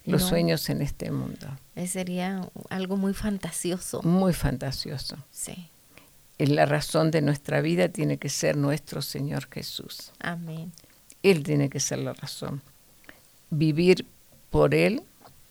los 0.05 0.23
sueños 0.23 0.69
en 0.69 0.81
este 0.81 1.11
mundo. 1.11 1.47
Sería 1.87 2.47
algo 2.69 2.97
muy 2.97 3.13
fantasioso. 3.13 4.01
Muy 4.03 4.33
fantasioso. 4.33 5.17
Sí. 5.31 5.69
La 6.37 6.65
razón 6.65 7.11
de 7.11 7.21
nuestra 7.21 7.61
vida 7.61 7.89
tiene 7.89 8.17
que 8.17 8.29
ser 8.29 8.57
nuestro 8.57 9.01
Señor 9.01 9.47
Jesús. 9.51 10.11
Amén. 10.19 10.71
Él 11.21 11.43
tiene 11.43 11.69
que 11.69 11.79
ser 11.79 11.99
la 11.99 12.13
razón. 12.13 12.61
Vivir 13.49 14.05
por 14.49 14.75
Él 14.75 15.03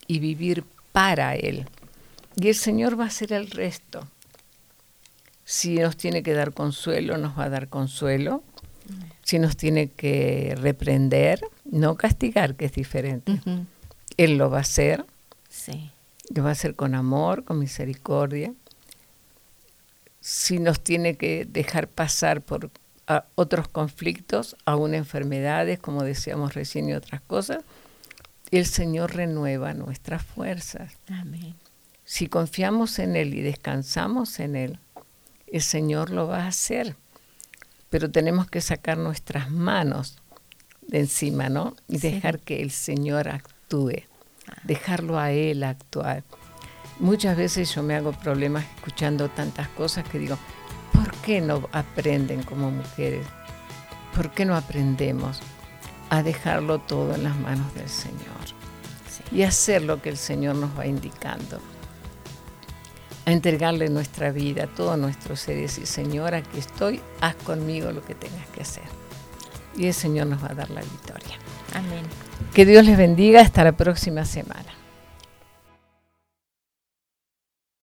y 0.07 0.19
vivir 0.19 0.65
para 0.93 1.35
Él. 1.35 1.67
Y 2.37 2.49
el 2.49 2.55
Señor 2.55 2.99
va 2.99 3.05
a 3.05 3.09
hacer 3.09 3.33
el 3.33 3.51
resto. 3.51 4.07
Si 5.45 5.77
nos 5.77 5.97
tiene 5.97 6.23
que 6.23 6.35
dar 6.35 6.53
consuelo, 6.53 7.17
nos 7.17 7.39
va 7.39 7.45
a 7.45 7.49
dar 7.49 7.69
consuelo. 7.69 8.43
Si 9.23 9.39
nos 9.39 9.57
tiene 9.57 9.89
que 9.89 10.55
reprender, 10.59 11.41
no 11.65 11.95
castigar, 11.97 12.57
que 12.57 12.67
es 12.67 12.73
diferente. 12.73 13.41
Él 14.17 14.39
lo 14.39 14.51
va 14.51 14.59
a 14.59 14.63
hacer. 14.63 15.05
Sí. 15.49 15.91
Lo 16.35 16.43
va 16.43 16.51
a 16.51 16.53
hacer 16.53 16.75
con 16.75 16.95
amor, 16.95 17.45
con 17.45 17.59
misericordia. 17.59 18.53
Si 20.21 20.59
nos 20.59 20.83
tiene 20.83 21.17
que 21.17 21.45
dejar 21.45 21.89
pasar 21.89 22.43
por 22.43 22.71
otros 23.35 23.69
conflictos, 23.69 24.57
aún 24.65 24.95
enfermedades, 24.95 25.79
como 25.79 26.05
decíamos 26.05 26.55
recién, 26.55 26.89
y 26.89 26.95
otras 26.95 27.21
cosas, 27.21 27.65
el 28.51 28.67
Señor 28.67 29.15
renueva 29.15 29.75
nuestras 29.75 30.25
fuerzas. 30.25 30.93
Amén. 31.09 31.55
Si 32.05 32.29
confiamos 32.29 32.99
en 32.99 33.17
Él 33.17 33.35
y 33.35 33.41
descansamos 33.41 34.39
en 34.41 34.57
Él, 34.57 34.79
el 35.47 35.63
Señor 35.63 36.11
lo 36.11 36.27
va 36.27 36.45
a 36.45 36.49
hacer. 36.49 36.97
Pero 37.91 38.11
tenemos 38.11 38.49
que 38.49 38.61
sacar 38.61 38.99
nuestras 38.99 39.51
manos 39.51 40.19
de 40.83 41.01
encima, 41.01 41.49
¿no? 41.49 41.77
Y 41.89 41.99
dejar 41.99 42.41
que 42.41 42.63
el 42.63 42.71
Señor 42.71 43.29
actúe. 43.29 43.53
Dejarlo 44.65 45.19
a 45.19 45.31
Él 45.31 45.63
actuar. 45.65 46.25
Muchas 46.99 47.37
veces 47.37 47.75
yo 47.75 47.83
me 47.83 47.95
hago 47.95 48.13
problemas 48.13 48.65
escuchando 48.77 49.29
tantas 49.29 49.69
cosas 49.69 50.09
que 50.09 50.19
digo, 50.19 50.39
¿por 50.93 51.13
qué 51.23 51.41
no 51.41 51.69
aprenden 51.73 52.43
como 52.43 52.71
mujeres? 52.71 53.27
¿Por 54.15 54.31
qué 54.31 54.45
no 54.45 54.55
aprendemos 54.55 55.41
a 56.11 56.23
dejarlo 56.23 56.79
todo 56.79 57.15
en 57.15 57.25
las 57.25 57.37
manos 57.37 57.75
del 57.75 57.89
Señor? 57.89 58.21
Y 59.31 59.43
hacer 59.43 59.83
lo 59.83 60.03
que 60.03 60.11
el 60.11 60.19
Señor 60.19 60.57
nos 60.57 60.79
va 60.79 60.87
indicando. 60.87 61.59
A 63.25 63.33
entregarle 63.33 63.89
nuestra 63.89 64.31
vida, 64.31 64.67
todo 64.67 64.97
nuestro 64.97 65.37
ser 65.37 65.57
y 65.57 65.63
decir, 65.63 65.87
Señor, 65.87 66.35
aquí 66.35 66.59
estoy, 66.59 67.01
haz 67.21 67.37
conmigo 67.37 67.91
lo 67.93 68.05
que 68.05 68.15
tengas 68.15 68.47
que 68.49 68.63
hacer. 68.63 68.85
Y 69.77 69.87
el 69.87 69.95
Señor 69.95 70.27
nos 70.27 70.43
va 70.43 70.49
a 70.51 70.55
dar 70.55 70.71
la 70.71 70.83
victoria. 70.83 71.39
Amén. 71.75 72.32
Que 72.55 72.67
Dios 72.67 72.85
les 72.85 72.97
bendiga. 72.97 73.41
Hasta 73.41 73.65
la 73.65 73.73
próxima 73.73 74.25
semana. 74.25 74.82